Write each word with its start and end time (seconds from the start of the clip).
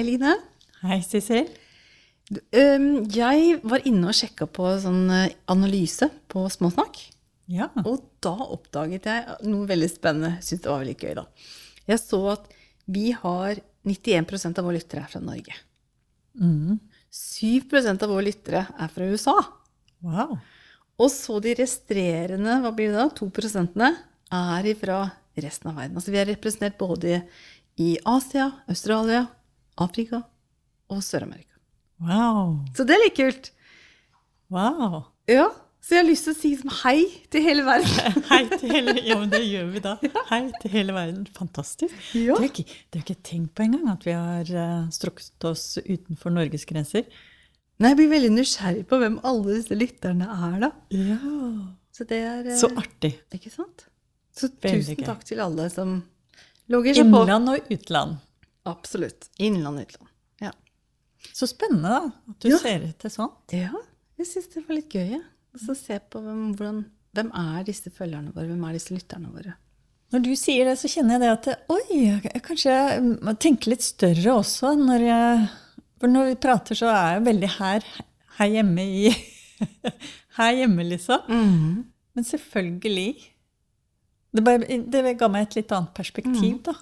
Hei, 0.00 0.14
Line. 0.14 0.30
Hei, 0.80 0.96
Sissel. 1.04 1.50
Jeg 2.32 3.56
var 3.68 3.82
inne 3.84 4.06
og 4.08 4.16
sjekka 4.16 4.46
på 4.48 4.64
sånn 4.80 5.10
eh, 5.12 5.34
analyse 5.52 6.06
på 6.32 6.46
Småsnakk. 6.48 6.96
Ja. 7.52 7.66
Og 7.82 8.06
da 8.24 8.32
oppdaget 8.46 9.10
jeg 9.10 9.34
noe 9.44 9.68
veldig 9.68 9.90
spennende. 9.92 10.30
Jeg 10.40 10.62
det 10.64 10.70
var 10.70 10.80
veldig 10.80 10.94
gøy, 10.96 11.10
da. 11.18 11.26
Jeg 11.90 12.00
så 12.00 12.20
at 12.32 12.46
vi 12.88 13.10
har 13.12 13.60
91% 13.84 14.62
av 14.62 14.64
våre 14.70 14.78
lyttere 14.78 15.02
er 15.04 15.10
fra 15.12 15.20
Norge. 15.20 15.58
Mm. 16.40 16.78
7% 17.12 18.06
av 18.06 18.14
våre 18.14 18.24
lyttere 18.30 18.62
er 18.72 18.94
fra 18.94 19.08
USA. 19.10 19.34
Wow. 20.00 20.32
Og 20.96 21.12
så 21.12 21.36
de 21.44 21.52
restrerende, 21.58 22.54
hva 22.64 22.72
blir 22.72 22.94
det 22.94 23.02
da, 23.02 23.10
2 23.20 23.28
prosentene, 23.36 23.92
er 24.32 24.70
fra 24.80 25.02
resten 25.36 25.74
av 25.74 25.76
verden. 25.76 26.00
Altså 26.00 26.16
vi 26.16 26.22
er 26.24 26.32
representert 26.32 26.80
både 26.80 27.20
i 27.76 27.90
Asia, 28.08 28.48
Australia, 28.64 29.26
Afrika 29.78 30.22
og 30.90 31.02
Sør-Amerika. 31.04 31.58
Wow. 32.00 32.60
Så 32.76 32.86
det 32.88 32.96
er 32.96 33.04
litt 33.04 33.18
kult. 33.18 33.50
Wow. 34.50 35.02
Ja, 35.30 35.50
så 35.80 35.96
jeg 35.96 36.02
har 36.02 36.08
lyst 36.10 36.26
til 36.26 36.34
å 36.34 36.36
si 36.36 36.50
som 36.60 36.72
hei 36.82 36.98
til 37.32 37.44
hele 37.44 37.64
verden. 37.64 38.22
Hei 38.30 38.42
til 38.52 38.72
hele 38.76 38.94
Ja, 39.00 39.16
men 39.20 39.30
det 39.32 39.40
gjør 39.46 39.70
vi 39.72 39.82
da. 39.84 39.94
Hei 40.28 40.42
til 40.60 40.74
hele 40.74 40.94
verden. 40.96 41.24
Fantastisk. 41.36 41.94
Ja. 42.12 42.34
Det 42.34 42.40
har 42.42 42.48
ikke, 42.50 42.64
det 42.68 43.00
er 43.00 43.04
ikke 43.06 43.22
tenkt 43.30 43.54
på 43.56 43.64
engang 43.64 43.88
at 43.94 44.04
vi 44.04 44.16
har 44.16 44.50
uh, 44.52 44.90
strukket 44.92 45.46
oss 45.48 45.64
utenfor 45.80 46.34
Norges 46.34 46.66
grenser. 46.68 47.06
Nei, 47.80 47.94
jeg 47.94 48.00
blir 48.02 48.10
veldig 48.12 48.32
nysgjerrig 48.34 48.84
på 48.90 48.98
hvem 49.00 49.16
alle 49.24 49.56
disse 49.56 49.76
lytterne 49.78 50.28
er, 50.28 50.56
da. 50.66 50.70
Ja. 50.92 51.20
Så 51.96 52.04
det 52.08 52.18
er 52.28 52.50
eh, 52.50 52.58
Så 52.60 52.68
artig. 52.76 53.14
Ikke 53.32 53.52
sant? 53.52 53.86
Så 54.36 54.50
Veldig 54.52 54.84
tusen 54.84 55.06
takk 55.08 55.24
til 55.26 55.40
alle 55.42 55.66
som 55.72 55.96
logger 56.70 57.00
seg 57.00 57.08
på. 57.08 57.22
Innland 57.24 57.54
og 57.54 57.72
utland. 57.72 58.20
Absolutt. 58.68 59.28
Innland 59.38 59.78
og 59.80 59.86
utland. 59.88 60.08
Ja. 60.40 60.50
Så 61.32 61.46
spennende 61.48 61.88
da, 61.88 62.12
at 62.30 62.38
du 62.40 62.48
Ja. 62.50 62.58
ser 62.58 62.80
etter 62.88 63.08
sånn. 63.12 63.32
ja, 63.52 63.70
jeg 64.18 64.26
syns 64.26 64.48
det 64.54 64.66
var 64.68 64.74
litt 64.76 64.90
gøy, 64.90 65.10
Ja. 65.16 65.22
Og 65.54 65.60
så 65.60 65.74
se 65.76 65.98
på 65.98 66.20
hvem, 66.22 66.54
hvordan, 66.54 66.84
hvem 67.12 67.30
er 67.34 67.64
disse 67.64 67.90
følgerne 67.90 68.32
våre, 68.32 68.46
hvem 68.46 68.68
er 68.68 68.72
disse 68.76 68.92
lytterne 68.94 69.32
våre. 69.34 69.54
Når 70.12 70.22
du 70.22 70.30
sier 70.36 70.64
det, 70.64 70.76
så 70.78 70.86
kjenner 70.88 71.18
jeg 71.18 71.20
det 71.20 71.30
at 71.50 71.70
oi, 71.70 72.20
jeg 72.22 72.42
kanskje 72.42 72.74
må 73.22 73.34
tenke 73.38 73.66
litt 73.70 73.82
større 73.82 74.36
også. 74.38 74.76
Når 74.78 75.00
jeg, 75.00 75.48
for 75.98 76.06
når 76.08 76.28
vi 76.30 76.34
prater, 76.36 76.74
så 76.78 76.86
er 76.90 77.18
jeg 77.18 77.24
veldig 77.26 77.50
her, 77.58 77.84
her 78.38 78.46
hjemme 78.46 78.78
i 78.86 79.10
Her 80.38 80.52
hjemme, 80.54 80.84
liksom. 80.88 81.26
Men 82.14 82.24
selvfølgelig 82.24 83.16
det, 84.32 84.44
bare, 84.44 84.58
det 84.90 85.18
ga 85.18 85.28
meg 85.28 85.48
et 85.48 85.56
litt 85.58 85.72
annet 85.74 85.92
perspektiv, 85.94 86.62
da. 86.62 86.72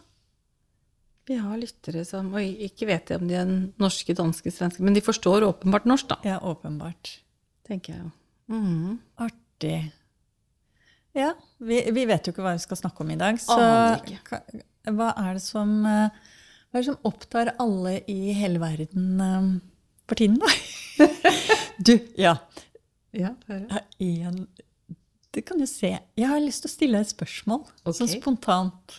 Vi 1.29 1.37
har 1.37 1.61
lyttere 1.61 2.05
som 2.09 2.31
Og 2.33 2.65
ikke 2.69 2.89
vet 2.89 3.13
jeg 3.13 3.21
om 3.21 3.29
de 3.29 3.37
er 3.37 3.51
norske, 3.81 4.15
danske, 4.17 4.53
svenske, 4.55 4.85
men 4.85 4.97
de 4.97 5.05
forstår 5.05 5.45
åpenbart 5.49 5.89
norsk, 5.89 6.09
da. 6.15 6.19
Ja, 6.25 6.39
åpenbart. 6.41 7.19
Tenker 7.69 7.95
jeg 7.95 8.07
jo. 8.07 8.11
Mm. 8.55 8.99
Artig. 9.21 9.79
Ja, 11.17 11.33
vi, 11.61 11.83
vi 11.93 12.05
vet 12.09 12.29
jo 12.29 12.33
ikke 12.33 12.45
hva 12.47 12.55
vi 12.57 12.63
skal 12.65 12.81
snakke 12.81 13.05
om 13.05 13.13
i 13.13 13.19
dag, 13.21 13.41
så 13.43 13.59
hva 14.89 15.11
er 15.21 15.37
det 15.37 15.43
som 15.45 15.73
eh, 15.89 16.15
Hva 16.69 16.79
er 16.79 16.85
det 16.85 16.87
som 16.87 17.09
opptar 17.09 17.51
alle 17.61 17.99
i 18.09 18.33
hele 18.37 18.61
verden 18.63 19.21
for 20.09 20.21
tiden, 20.21 20.39
da? 20.41 21.09
du, 21.89 21.95
ja. 22.17 22.37
Ja, 23.17 23.35
det, 23.49 23.61
det. 23.69 23.83
en 24.01 24.47
Du 25.35 25.41
kan 25.45 25.61
jo 25.61 25.69
se. 25.69 25.93
Jeg 26.17 26.29
har 26.29 26.41
lyst 26.41 26.65
til 26.65 26.71
å 26.71 26.73
stille 26.73 27.01
deg 27.01 27.09
et 27.09 27.13
spørsmål, 27.13 27.65
okay. 27.83 27.97
sånn 28.01 28.13
spontant. 28.17 28.99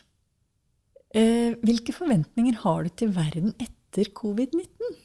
Eh, 1.16 1.56
hvilke 1.66 1.94
forventninger 1.96 2.60
har 2.62 2.84
du 2.86 2.90
til 3.02 3.10
verden 3.16 3.54
etter 3.60 4.12
covid-19? 4.14 4.98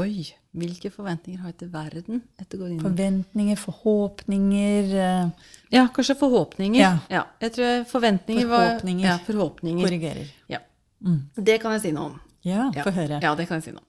Oi, 0.00 0.22
hvilke 0.54 0.88
forventninger 0.94 1.40
har 1.42 1.50
jeg 1.50 1.58
til 1.64 1.70
verden 1.72 2.22
etter 2.40 2.60
går 2.62 2.70
inn? 2.70 2.80
Forventninger, 2.84 3.58
forhåpninger 3.58 4.92
eh, 4.94 5.48
Ja, 5.74 5.86
kanskje 5.94 6.16
forhåpninger. 6.20 7.00
Ja. 7.10 7.24
jeg 7.42 7.52
tror 7.56 7.84
forventninger, 7.90 8.46
forventninger 8.48 9.06
var 9.08 9.18
Ja, 9.18 9.24
forhåpninger. 9.26 9.84
Korrigerer. 9.84 10.30
Ja. 10.48 10.58
Mm. 11.04 11.20
Det 11.36 11.60
kan 11.62 11.72
jeg 11.76 11.80
si 11.82 11.92
noe 11.96 12.12
om. 12.12 12.20
Ja, 12.46 12.70
Ja. 12.74 12.82
få 12.86 12.90
høre. 12.94 13.20
Ja, 13.22 13.34
det 13.34 13.48
kan 13.48 13.56
jeg 13.60 13.64
si 13.64 13.70
noe 13.72 13.82
om. 13.82 13.86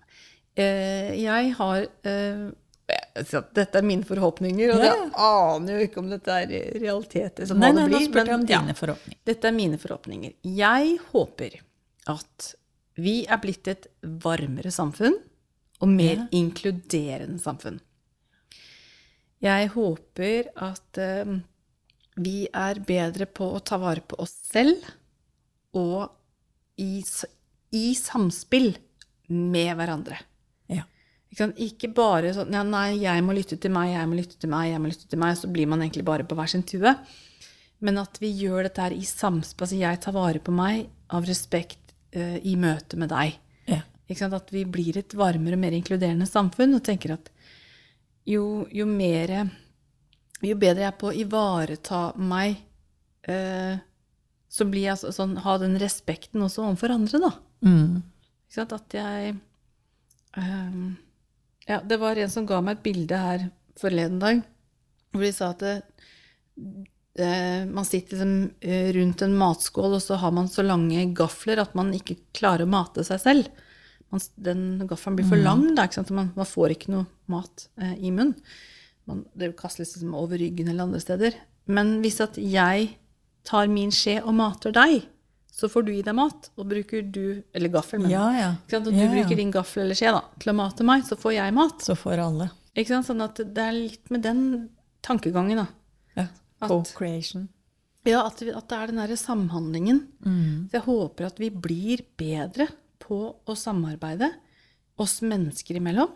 Eh, 0.57 1.13
jeg 1.21 1.53
har 1.55 1.85
at 3.15 3.53
Dette 3.55 3.77
er 3.79 3.85
mine 3.85 4.03
forhåpninger, 4.07 4.71
og 4.75 4.79
Ja, 4.83 4.93
jeg 4.95 5.11
aner 5.17 5.73
jo 5.79 5.87
ikke 5.87 5.99
om 5.99 6.09
dette 6.11 6.31
er 6.43 6.47
realiteter. 6.79 7.45
Som 7.49 7.59
Nei, 7.59 7.71
nei, 7.71 7.83
det 7.83 7.91
nå 7.91 7.97
blir, 7.97 8.07
spurte 8.09 8.31
jeg 8.31 8.39
om 8.39 8.45
dine 8.47 8.75
forhåpninger. 8.77 9.19
Dette 9.25 9.47
er 9.47 9.55
mine 9.57 9.77
forhåpninger. 9.81 10.33
Jeg 10.43 10.97
håper 11.11 11.59
at 12.07 12.49
vi 13.01 13.15
er 13.25 13.37
blitt 13.43 13.67
et 13.71 13.87
varmere 14.03 14.71
samfunn 14.71 15.15
og 15.81 15.87
mer 15.89 16.15
Ja. 16.17 16.27
inkluderende 16.31 17.39
samfunn. 17.41 17.79
Jeg 19.41 19.69
håper 19.73 20.51
at 20.61 20.97
eh, 21.01 21.31
vi 22.21 22.47
er 22.53 22.79
bedre 22.85 23.25
på 23.25 23.47
å 23.55 23.61
ta 23.65 23.77
vare 23.81 24.01
på 24.05 24.19
oss 24.21 24.33
selv 24.51 24.83
og 25.73 26.11
i, 26.77 27.01
i 27.71 27.93
samspill 27.97 28.75
med 29.31 29.75
hverandre. 29.79 30.19
Ikke, 31.31 31.87
bare 31.95 32.33
sånn 32.35 32.51
ja, 32.51 32.61
Nei, 32.67 32.99
jeg 33.05 33.23
må 33.23 33.35
lytte 33.35 33.55
til 33.61 33.71
meg, 33.71 33.93
jeg 33.93 34.07
må 34.09 34.17
lytte 34.19 34.39
til 34.39 34.51
meg, 34.51 34.71
jeg 34.73 34.81
må 34.83 34.89
lytte 34.91 35.07
til 35.07 35.21
meg. 35.21 35.37
Så 35.39 35.49
blir 35.51 35.69
man 35.71 35.83
egentlig 35.83 36.03
bare 36.07 36.25
på 36.27 36.35
hver 36.37 36.49
sin 36.51 36.65
tue. 36.67 36.91
Men 37.81 38.01
at 38.01 38.19
vi 38.21 38.29
gjør 38.43 38.67
dette 38.67 38.83
her 38.83 38.95
i 38.95 39.05
samspill. 39.07 39.65
Altså 39.65 39.79
jeg 39.79 40.01
tar 40.03 40.15
vare 40.15 40.41
på 40.43 40.53
meg 40.53 40.89
av 41.11 41.25
respekt 41.27 41.95
uh, 42.15 42.37
i 42.37 42.57
møte 42.59 42.99
med 42.99 43.13
deg. 43.13 43.37
Ja. 43.71 43.79
Ikke 44.07 44.25
sant? 44.25 44.35
At 44.37 44.51
vi 44.53 44.65
blir 44.67 44.99
et 44.99 45.15
varmere 45.17 45.57
og 45.57 45.63
mer 45.63 45.77
inkluderende 45.77 46.27
samfunn 46.29 46.75
og 46.77 46.83
tenker 46.85 47.15
at 47.15 47.31
jo, 48.29 48.67
jo 48.69 48.85
mer 48.85 49.31
Jo 50.45 50.55
bedre 50.61 50.83
jeg 50.83 50.89
er 50.91 50.97
på 50.97 51.09
å 51.09 51.15
ivareta 51.17 52.01
meg, 52.17 52.59
uh, 53.29 53.79
så 54.51 54.67
blir 54.69 54.89
jeg 54.89 54.99
så, 55.01 55.13
sånn 55.15 55.35
Ha 55.41 55.55
den 55.61 55.77
respekten 55.81 56.43
også 56.43 56.67
overfor 56.67 56.93
andre, 56.93 57.21
da. 57.23 57.31
Mm. 57.65 58.01
Ikke 58.49 58.57
sant? 58.59 58.75
At 58.75 58.97
jeg 58.97 59.35
ehm, 60.37 60.91
Ja, 61.69 61.81
det 61.85 61.99
var 62.01 62.17
en 62.17 62.31
som 62.31 62.47
ga 62.49 62.61
meg 62.63 62.79
et 62.79 62.85
bilde 62.85 63.17
her 63.17 63.49
forleden 63.79 64.19
dag, 64.21 64.41
hvor 65.13 65.25
de 65.25 65.31
sa 65.35 65.51
at 65.53 65.61
det, 65.61 65.75
eh, 67.19 67.67
man 67.69 67.87
sitter 67.87 68.17
liksom 68.17 68.33
eh, 68.61 68.89
rundt 68.95 69.21
en 69.25 69.37
matskål, 69.37 69.97
og 69.97 70.03
så 70.03 70.17
har 70.21 70.33
man 70.35 70.49
så 70.51 70.65
lange 70.65 71.05
gafler 71.17 71.61
at 71.61 71.75
man 71.77 71.93
ikke 71.95 72.19
klarer 72.37 72.65
å 72.65 72.71
mate 72.71 73.05
seg 73.07 73.21
selv. 73.23 73.51
Man, 74.11 74.23
den 74.35 74.63
gaffelen 74.89 75.19
blir 75.19 75.29
for 75.29 75.39
lang, 75.39 75.69
da? 75.77 75.87
Man, 76.11 76.33
man 76.35 76.49
får 76.49 76.75
ikke 76.75 76.91
noe 76.95 77.07
mat 77.31 77.69
eh, 77.79 77.95
i 77.95 78.11
munnen. 78.11 78.35
Man, 79.09 79.23
det 79.33 79.53
kastes 79.59 79.95
liksom 79.95 80.13
over 80.17 80.39
ryggen 80.39 80.69
eller 80.69 80.85
andre 80.85 81.01
steder. 81.03 81.37
Men 81.71 81.99
hvis 82.03 82.19
at 82.23 82.37
jeg 82.37 82.91
tar 83.47 83.71
min 83.71 83.93
skje 83.93 84.19
og 84.21 84.35
mater 84.37 84.73
deg, 84.75 85.07
så 85.51 85.67
får 85.69 85.83
du 85.87 85.91
i 85.93 86.01
deg 86.05 86.15
mat. 86.15 86.49
Og 86.57 86.67
bruker 86.71 87.03
du 87.11 87.43
Eller 87.53 87.69
gaffel, 87.73 87.99
men 88.03 88.11
Ja, 88.13 88.25
ja. 88.37 88.49
Og 88.77 88.85
du 88.87 88.91
Ja, 88.95 89.09
bruker 89.11 89.35
din 89.35 89.51
gaffel 89.51 89.83
eller 89.83 89.95
skje 89.99 90.11
da, 90.15 90.21
til 90.39 90.53
å 90.53 90.55
mate 90.55 90.85
meg, 90.87 91.03
så 91.07 91.17
får 91.19 91.33
jeg 91.35 91.53
mat. 91.53 91.81
Så 91.83 91.95
får 91.99 92.21
alle. 92.23 92.49
Ikke 92.75 92.93
sant? 92.93 93.07
Sånn 93.09 93.21
at 93.25 93.35
det 93.35 93.57
er 93.65 93.75
litt 93.75 94.09
med 94.13 94.23
den 94.23 94.69
tankegangen, 95.03 95.57
da. 95.65 95.67
Ja. 96.15 96.27
At- 96.61 96.69
Co-creation. 96.71 97.49
Ja, 98.07 98.23
at, 98.25 98.41
at 98.41 98.67
det 98.71 98.77
er 98.79 98.87
den 98.89 98.97
derre 98.97 99.17
samhandlingen. 99.19 100.07
Mm. 100.25 100.69
Så 100.71 100.79
jeg 100.79 100.85
håper 100.87 101.27
at 101.27 101.37
vi 101.37 101.49
blir 101.53 102.01
bedre 102.17 102.67
på 103.03 103.19
å 103.45 103.53
samarbeide 103.57 104.31
oss 104.97 105.19
mennesker 105.21 105.77
imellom, 105.77 106.09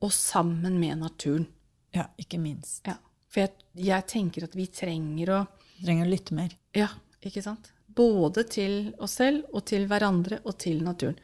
og 0.00 0.10
sammen 0.14 0.78
med 0.80 0.98
naturen. 0.98 1.46
Ja, 1.94 2.06
ikke 2.18 2.38
minst. 2.40 2.80
Ja. 2.88 2.96
For 3.30 3.44
jeg, 3.44 3.52
jeg 3.76 4.06
tenker 4.10 4.46
at 4.48 4.56
vi 4.58 4.66
trenger 4.66 5.34
å 5.36 5.40
Trenger 5.80 6.04
å 6.04 6.10
lytte 6.12 6.34
mer. 6.36 6.50
Ja, 6.76 6.88
ikke 7.24 7.40
sant? 7.44 7.70
Både 7.96 8.44
til 8.48 8.92
oss 9.02 9.18
selv 9.20 9.48
og 9.54 9.64
til 9.70 9.86
hverandre 9.90 10.40
og 10.44 10.58
til 10.62 10.82
naturen. 10.86 11.16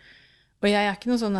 Og 0.63 0.71
jeg 0.71 0.87
er 0.89 0.97
ikke 0.97 1.11
noen 1.11 1.21
sånn 1.21 1.37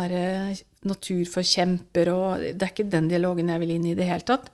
naturforkjemper, 0.87 2.11
og 2.13 2.45
det 2.45 2.63
er 2.63 2.71
ikke 2.71 2.87
den 2.91 3.09
dialogen 3.11 3.49
jeg 3.51 3.63
vil 3.63 3.73
inn 3.75 3.87
i 3.89 3.95
i 3.95 3.97
det 3.97 4.07
hele 4.07 4.25
tatt. 4.27 4.51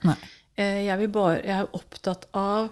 Eh, 0.55 0.85
Jeg, 0.85 1.11
bare, 1.11 1.41
jeg 1.43 1.57
er 1.59 1.75
opptatt 1.75 2.27
av 2.37 2.71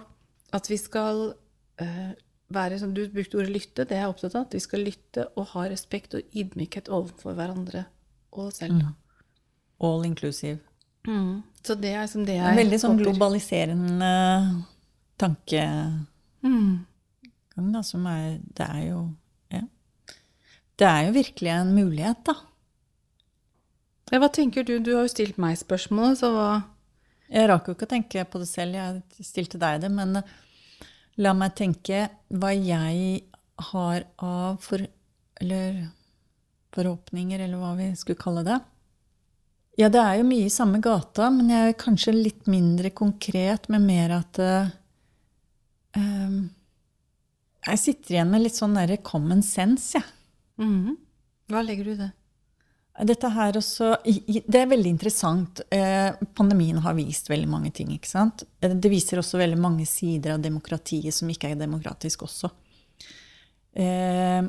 at 0.52 0.68
vi 0.70 0.78
skal 0.80 1.34
eh, 1.82 2.12
være 2.52 2.78
som 2.80 2.92
Du 2.94 3.04
brukte 3.08 3.38
ordet 3.40 3.52
lytte, 3.54 3.86
det 3.88 3.96
er 3.98 4.08
opptatt 4.08 4.34
av. 4.34 4.46
At 4.48 4.56
vi 4.56 4.62
skal 4.64 4.84
lytte 4.86 5.28
og 5.36 5.52
ha 5.54 5.68
respekt 5.70 6.16
og 6.18 6.36
ydmykhet 6.36 6.90
overfor 6.92 7.36
hverandre 7.38 7.86
og 8.32 8.48
oss 8.48 8.60
selv. 8.62 8.82
All 9.82 10.06
inclusive. 10.06 10.60
Mm. 11.06 11.42
Så 11.62 11.74
det 11.74 11.94
er 11.98 12.06
som 12.06 12.24
det 12.26 12.36
jeg 12.38 12.56
veldig 12.56 12.78
sånn 12.78 13.00
globaliserende 13.00 14.12
tanke. 15.20 15.64
Mm. 16.42 16.86
Da, 17.56 17.82
som 17.84 18.06
er 18.06 18.38
Det 18.56 18.66
er 18.68 18.88
jo 18.88 19.02
Ja. 19.52 19.62
Det 20.78 20.86
er 20.88 21.06
jo 21.06 21.12
virkelig 21.12 21.50
en 21.50 21.74
mulighet, 21.74 22.24
da. 22.24 22.34
Ja, 24.10 24.18
hva 24.18 24.28
tenker 24.28 24.64
du? 24.64 24.78
Du 24.78 24.94
har 24.94 25.06
jo 25.06 25.12
stilt 25.12 25.38
meg 25.38 25.56
spørsmålet, 25.60 26.18
så 26.18 26.32
hva 26.32 26.62
Jeg 27.32 27.48
rakk 27.48 27.68
jo 27.68 27.74
ikke 27.74 27.86
å 27.86 27.94
tenke 27.94 28.24
på 28.28 28.38
det 28.38 28.48
selv, 28.48 28.74
jeg 28.76 29.24
stilte 29.24 29.58
deg 29.58 29.80
det, 29.80 29.88
men 29.88 30.16
eh, 30.16 30.32
la 31.16 31.32
meg 31.32 31.54
tenke 31.56 32.10
hva 32.28 32.50
jeg 32.52 33.22
har 33.72 34.04
av 34.18 34.58
for 34.60 34.84
Eller 35.40 35.88
forhåpninger, 36.72 37.40
eller 37.40 37.58
hva 37.58 37.72
vi 37.76 37.88
skulle 37.96 38.20
kalle 38.20 38.44
det. 38.46 38.58
Ja, 39.80 39.88
det 39.88 40.00
er 40.00 40.18
jo 40.20 40.28
mye 40.28 40.46
i 40.46 40.52
samme 40.52 40.80
gata, 40.84 41.30
men 41.32 41.48
jeg 41.52 41.72
er 41.72 41.78
kanskje 41.80 42.12
litt 42.14 42.48
mindre 42.50 42.90
konkret, 42.92 43.68
men 43.72 43.86
mer 43.88 44.12
at 44.18 44.40
uh, 44.40 44.68
um, 45.96 46.50
Jeg 47.62 47.78
sitter 47.78 48.16
igjen 48.16 48.32
med 48.32 48.42
litt 48.42 48.58
sånn 48.58 48.74
derre 48.74 48.98
common 49.06 49.42
sense, 49.46 49.98
jeg. 49.98 50.02
Ja. 50.02 50.64
Mm 50.64 50.84
-hmm. 50.84 50.96
Hva 51.48 51.62
legger 51.62 51.84
du 51.84 51.92
i 51.92 51.96
det? 51.96 52.10
Dette 52.92 53.28
her 53.28 53.56
også, 53.56 53.96
Det 54.04 54.60
er 54.60 54.66
veldig 54.66 54.90
interessant. 54.90 55.60
Eh, 55.70 56.12
pandemien 56.34 56.78
har 56.78 56.94
vist 56.94 57.30
veldig 57.30 57.48
mange 57.48 57.70
ting. 57.70 57.90
ikke 57.90 58.08
sant? 58.08 58.44
Eh, 58.60 58.74
det 58.74 58.90
viser 58.90 59.18
også 59.18 59.38
veldig 59.38 59.58
mange 59.58 59.86
sider 59.86 60.34
av 60.34 60.42
demokratiet 60.42 61.14
som 61.14 61.28
ikke 61.28 61.50
er 61.50 61.54
demokratisk 61.54 62.22
også. 62.22 62.50
Eh, 63.74 64.42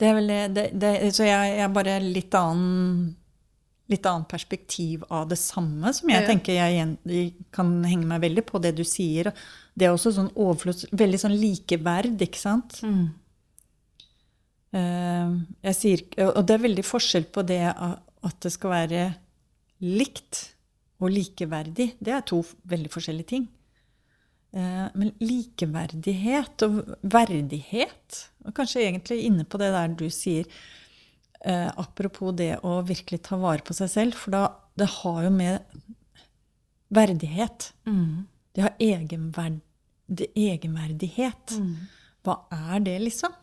Det 0.00 0.08
er 0.08 0.14
vel 0.16 0.28
det, 0.54 0.66
det 0.80 1.14
Så 1.14 1.22
jeg, 1.26 1.56
jeg 1.56 1.64
er 1.66 1.72
bare 1.74 1.98
litt 2.02 2.34
annen 2.38 3.16
litt 3.90 4.06
annet 4.06 4.28
perspektiv 4.30 5.02
av 5.10 5.28
det 5.30 5.38
samme, 5.40 5.92
som 5.94 6.10
jeg 6.10 6.20
ja, 6.20 6.22
ja. 6.22 6.28
tenker 6.30 6.52
jeg, 6.54 6.94
kan 7.54 7.72
henge 7.82 8.06
meg 8.06 8.20
veldig 8.22 8.44
på 8.46 8.58
det 8.62 8.72
du 8.78 8.84
sier. 8.86 9.32
Det 9.74 9.84
er 9.88 9.92
også 9.94 10.12
sånn 10.14 10.30
overflods... 10.36 10.86
Veldig 10.94 11.18
sånn 11.18 11.34
likeverd, 11.34 12.14
ikke 12.22 12.38
sant? 12.38 12.78
Mm. 12.86 13.08
Eh, 14.78 15.28
jeg 15.66 15.74
sier, 15.80 15.98
og 16.28 16.46
det 16.46 16.54
er 16.54 16.66
veldig 16.68 16.84
forskjell 16.86 17.26
på 17.34 17.42
det 17.48 17.64
at 17.66 18.36
det 18.44 18.52
skal 18.54 18.70
være 18.76 19.02
likt 19.82 20.54
og 21.00 21.12
likeverdig. 21.12 21.94
Det 22.00 22.12
er 22.14 22.26
to 22.28 22.42
veldig 22.68 22.92
forskjellige 22.92 23.30
ting. 23.32 23.46
Eh, 24.52 24.86
men 24.98 25.12
likeverdighet 25.22 26.66
og 26.66 26.80
verdighet 27.06 28.24
og 28.42 28.54
Kanskje 28.56 28.82
egentlig 28.86 29.20
inne 29.28 29.44
på 29.46 29.60
det 29.60 29.68
der 29.70 29.92
du 29.94 30.08
sier, 30.10 30.48
eh, 31.44 31.68
apropos 31.78 32.34
det 32.34 32.56
å 32.66 32.80
virkelig 32.82 33.22
ta 33.28 33.38
vare 33.38 33.62
på 33.62 33.76
seg 33.76 33.92
selv, 33.92 34.18
for 34.18 34.34
da, 34.34 34.42
det 34.74 34.88
har 35.00 35.22
jo 35.28 35.30
med 35.34 35.78
verdighet 36.90 37.72
mm. 37.86 38.26
Det 38.50 38.64
har 38.64 38.72
egenverd, 38.82 39.60
det 40.10 40.26
egenverdighet. 40.34 41.52
Mm. 41.54 41.86
Hva 42.26 42.34
er 42.50 42.80
det, 42.82 42.96
liksom? 43.04 43.36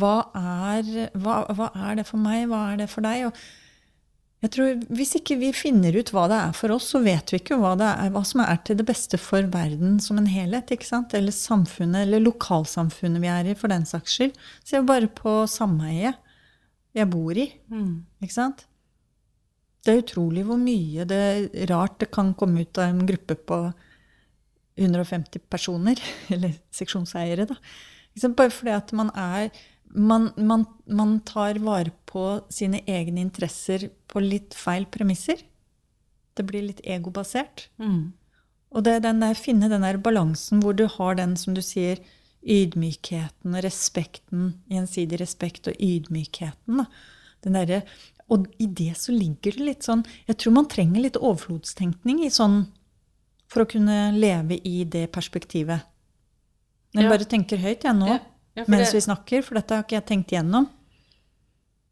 Hva 0.00 0.14
er, 0.32 0.88
hva, 1.12 1.34
hva 1.52 1.68
er, 1.74 1.98
det 2.00 2.06
for 2.08 2.22
meg? 2.22 2.46
Hva 2.48 2.62
er 2.72 2.80
det 2.80 2.86
for 2.88 3.04
deg? 3.04 3.26
Og 3.28 3.36
jeg 4.44 4.52
tror 4.52 4.82
Hvis 4.92 5.14
ikke 5.18 5.38
vi 5.40 5.48
finner 5.56 5.96
ut 5.96 6.10
hva 6.12 6.26
det 6.30 6.36
er 6.38 6.52
for 6.56 6.74
oss, 6.74 6.90
så 6.92 7.00
vet 7.04 7.32
vi 7.32 7.40
ikke 7.40 7.56
hva, 7.60 7.72
det 7.78 7.88
er, 7.88 8.12
hva 8.14 8.22
som 8.28 8.42
er 8.44 8.60
til 8.66 8.78
det 8.78 8.86
beste 8.88 9.18
for 9.20 9.48
verden 9.52 9.96
som 10.02 10.20
en 10.20 10.28
helhet. 10.28 10.70
Eller 11.16 11.34
samfunnet, 11.34 12.04
eller 12.04 12.22
lokalsamfunnet 12.22 13.24
vi 13.24 13.32
er 13.32 13.50
i, 13.50 13.56
for 13.58 13.72
den 13.72 13.88
saks 13.88 14.18
skyld. 14.18 14.36
Se 14.66 14.82
bare 14.86 15.08
på 15.08 15.38
sameiet 15.50 16.20
jeg 16.96 17.10
bor 17.12 17.36
i. 17.36 17.48
Mm. 17.72 18.04
ikke 18.24 18.36
sant? 18.36 18.66
Det 19.86 19.94
er 19.94 20.02
utrolig 20.02 20.44
hvor 20.46 20.58
mye 20.58 21.04
det 21.08 21.66
rart 21.70 22.00
det 22.02 22.10
kan 22.14 22.32
komme 22.38 22.64
ut 22.66 22.80
av 22.80 22.90
en 22.90 23.04
gruppe 23.08 23.36
på 23.38 23.60
150 24.76 25.46
personer, 25.48 26.00
eller 26.34 26.56
seksjonseiere, 26.74 27.48
da. 27.48 27.56
Bare 28.36 28.52
fordi 28.52 28.72
at 28.72 28.92
man 28.96 29.10
er 29.12 29.50
man, 29.94 30.30
man, 30.36 30.64
man, 30.86 31.20
tar 31.20 31.60
vare 31.64 31.92
på 32.08 32.40
sine 32.52 32.82
egne 32.86 33.22
interesser 33.24 33.88
på 34.10 34.22
litt 34.22 34.54
feil 34.56 34.86
premisser. 34.90 35.40
Det 36.36 36.44
blir 36.48 36.66
litt 36.66 36.82
egobasert. 36.84 37.68
Mm. 37.80 38.12
Og 38.76 38.84
det 38.84 38.96
er 38.96 39.04
den 39.06 39.22
der, 39.24 39.38
finne 39.38 39.70
den 39.72 39.86
der 39.86 39.98
balansen 40.02 40.60
hvor 40.64 40.76
du 40.76 40.86
har 40.98 41.16
den, 41.18 41.36
som 41.40 41.56
du 41.56 41.62
sier, 41.64 42.02
ydmykheten 42.46 43.56
og 43.56 43.64
respekten, 43.64 44.50
gjensidig 44.70 45.18
respekt 45.22 45.70
og 45.70 45.80
ydmykheten. 45.82 46.84
Den 47.46 47.58
der, 47.58 47.82
og 48.30 48.46
i 48.62 48.68
det 48.68 48.92
så 49.00 49.14
ligger 49.14 49.54
det 49.54 49.64
litt 49.64 49.86
sånn 49.86 50.02
Jeg 50.26 50.38
tror 50.42 50.54
man 50.56 50.68
trenger 50.70 51.04
litt 51.04 51.18
overflodstenkning 51.18 52.24
i 52.26 52.30
sånn, 52.34 52.64
for 53.46 53.62
å 53.62 53.70
kunne 53.70 54.10
leve 54.16 54.58
i 54.66 54.80
det 54.90 55.06
perspektivet. 55.14 55.86
Jeg 56.96 57.06
ja. 57.06 57.10
bare 57.12 57.28
tenker 57.28 57.60
høyt, 57.62 57.84
jeg 57.86 57.94
nå. 57.94 58.08
Ja. 58.10 58.22
Ja, 58.56 58.64
mens 58.66 58.90
det, 58.90 58.96
vi 58.96 59.04
snakker, 59.04 59.44
for 59.44 59.58
dette 59.58 59.76
har 59.76 59.84
ikke 59.84 59.98
jeg 59.98 60.08
tenkt 60.08 60.32
igjennom. 60.32 60.68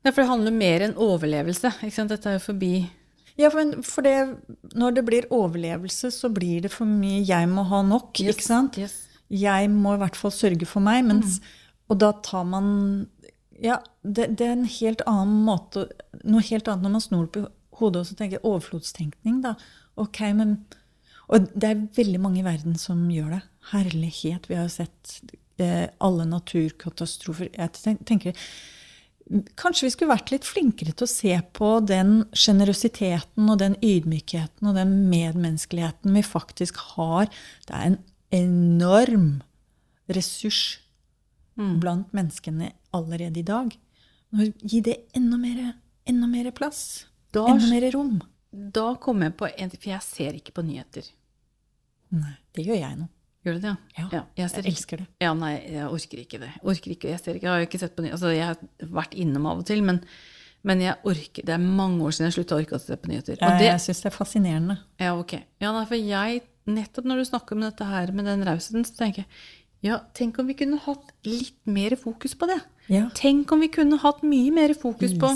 Ja, 0.05 0.12
for 0.12 0.22
det 0.22 0.28
handler 0.28 0.55
mer 0.56 0.84
enn 0.84 0.99
overlevelse. 1.00 1.72
Dette 1.81 2.31
er 2.31 2.38
jo 2.38 2.44
forbi 2.50 2.75
Ja, 3.40 3.49
for, 3.50 3.81
for 3.82 4.06
det, 4.06 4.16
når 4.78 4.99
det 4.99 5.05
blir 5.08 5.25
overlevelse, 5.34 6.12
så 6.14 6.31
blir 6.31 6.62
det 6.62 6.70
for 6.70 6.87
mye 6.87 7.25
'jeg 7.25 7.49
må 7.50 7.64
ha 7.66 7.82
nok'. 7.82 8.20
Yes, 8.20 8.37
ikke 8.37 8.46
sant? 8.46 8.78
Yes. 8.78 8.94
Jeg 9.31 9.70
må 9.70 9.94
i 9.94 9.99
hvert 9.99 10.16
fall 10.16 10.31
sørge 10.31 10.66
for 10.66 10.81
meg. 10.81 11.05
Mens, 11.05 11.40
mm. 11.40 11.44
Og 11.90 11.99
da 11.99 12.12
tar 12.12 12.44
man 12.44 13.08
Ja, 13.62 13.78
det, 14.03 14.36
det, 14.38 14.46
er 14.46 14.53
en 14.53 14.65
helt 14.67 15.00
annen 15.06 15.44
måte 15.46 15.88
Noe 16.24 16.43
helt 16.43 16.67
annet 16.67 16.82
når 16.82 16.91
man 16.91 17.00
snor 17.00 17.27
på 17.31 17.44
hodet 17.79 18.00
og 18.00 18.06
så 18.06 18.17
tenker 18.19 18.43
overflodstenkning. 18.43 19.43
da. 19.43 19.55
Ok, 19.96 20.20
men 20.34 20.65
Og 21.29 21.48
det 21.55 21.65
er 21.65 21.88
veldig 21.96 22.20
mange 22.20 22.41
i 22.41 22.44
verden 22.44 22.77
som 22.77 23.08
gjør 23.10 23.31
det. 23.38 23.43
Herlighet. 23.72 24.48
Vi 24.48 24.55
har 24.55 24.65
jo 24.65 24.69
sett 24.69 25.22
alle 25.63 26.25
naturkatastrofer. 26.27 27.53
Jeg 27.55 27.99
tenker 28.06 28.34
Kanskje 29.56 29.87
vi 29.87 29.93
skulle 29.94 30.13
vært 30.13 30.31
litt 30.34 30.44
flinkere 30.44 30.93
til 30.93 31.06
å 31.06 31.08
se 31.08 31.37
på 31.56 31.69
den 31.89 32.27
sjenerøsiteten 32.37 33.46
og 33.49 33.56
den 33.63 33.77
ydmykheten 33.81 34.69
og 34.69 34.77
den 34.77 34.93
medmenneskeligheten 35.08 36.13
vi 36.13 36.23
faktisk 36.27 36.77
har. 36.91 37.31
Det 37.65 37.73
er 37.73 37.87
en 37.87 37.96
enorm 38.37 39.31
ressurs 40.13 40.77
mm. 41.56 41.79
blant 41.81 42.13
menneskene 42.13 42.75
allerede 42.93 43.41
i 43.41 43.46
dag. 43.49 43.73
Gi 44.61 44.82
det 44.84 44.99
enda 45.17 45.41
mer, 45.41 45.73
enda 46.05 46.29
mer 46.29 46.53
plass. 46.53 47.06
Da, 47.32 47.46
enda 47.49 47.70
mer 47.73 47.89
rom. 47.96 48.19
Da 48.53 48.93
kommer 49.01 49.31
jeg 49.31 49.39
på 49.41 49.49
en 49.51 49.73
for 49.73 49.91
jeg 49.94 50.05
ser 50.05 50.37
ikke 50.37 50.58
på 50.58 50.67
nyheter. 50.67 51.08
Nei, 52.15 52.37
det 52.55 52.69
gjør 52.69 52.82
jeg 52.82 52.99
nå. 53.01 53.08
Gjør 53.44 53.58
du 53.58 53.65
det? 53.67 53.74
Ja. 53.98 54.05
ja 54.08 54.20
jeg, 54.39 54.53
jeg 54.56 54.70
elsker 54.70 55.03
det. 55.03 55.08
Ja, 55.20 55.34
nei, 55.36 55.53
jeg 55.69 55.89
orker 55.89 56.22
ikke 56.22 56.41
det. 56.41 56.53
Orker 56.65 56.94
ikke, 56.94 57.10
jeg, 57.13 57.20
ser 57.20 57.36
ikke, 57.36 57.48
jeg 57.51 57.53
har 57.53 57.67
ikke 57.67 57.81
sett 57.82 57.96
på 57.96 58.05
nyheter. 58.05 58.17
Altså, 58.17 58.31
jeg 58.32 58.46
har 58.48 58.94
vært 59.01 59.17
innom 59.20 59.48
av 59.51 59.60
og 59.60 59.67
til, 59.69 59.82
men, 59.84 60.01
men 60.65 60.84
jeg 60.84 60.96
orker, 61.13 61.44
det 61.44 61.56
er 61.56 61.67
mange 61.67 62.01
år 62.06 62.17
siden 62.17 62.31
jeg 62.31 62.39
slutta 62.39 62.56
å 62.56 62.63
orke 62.63 62.79
å 62.79 62.81
se 62.81 62.96
på 63.01 63.13
nyheter. 63.13 63.36
Og 63.36 63.60
det, 63.60 63.69
jeg 63.69 63.84
syns 63.84 64.01
det 64.01 64.08
er 64.10 64.17
fascinerende. 64.17 64.79
Ja, 65.03 65.13
ok. 65.20 65.36
Ja, 65.60 65.74
nei, 65.77 65.84
for 65.91 66.01
jeg, 66.01 66.41
nettopp 66.72 67.10
når 67.10 67.20
du 67.20 67.29
snakker 67.29 67.58
om 67.58 67.67
dette 67.67 67.91
her 67.91 68.15
med 68.17 68.31
den 68.32 68.48
rausheten, 68.48 68.89
så 68.89 68.96
tenker 69.03 69.27
jeg 69.27 69.31
ja, 69.84 69.98
tenk 70.17 70.39
om 70.41 70.48
vi 70.48 70.55
kunne 70.56 70.79
hatt 70.81 71.10
litt 71.29 71.58
mer 71.69 71.93
fokus 72.01 72.32
på 72.41 72.48
det. 72.48 72.56
Ja. 72.89 73.10
Tenk 73.13 73.51
om 73.53 73.60
vi 73.60 73.69
kunne 73.72 73.98
hatt 74.01 74.22
mye 74.24 74.53
mer 74.56 74.72
fokus 74.81 75.13
på 75.20 75.34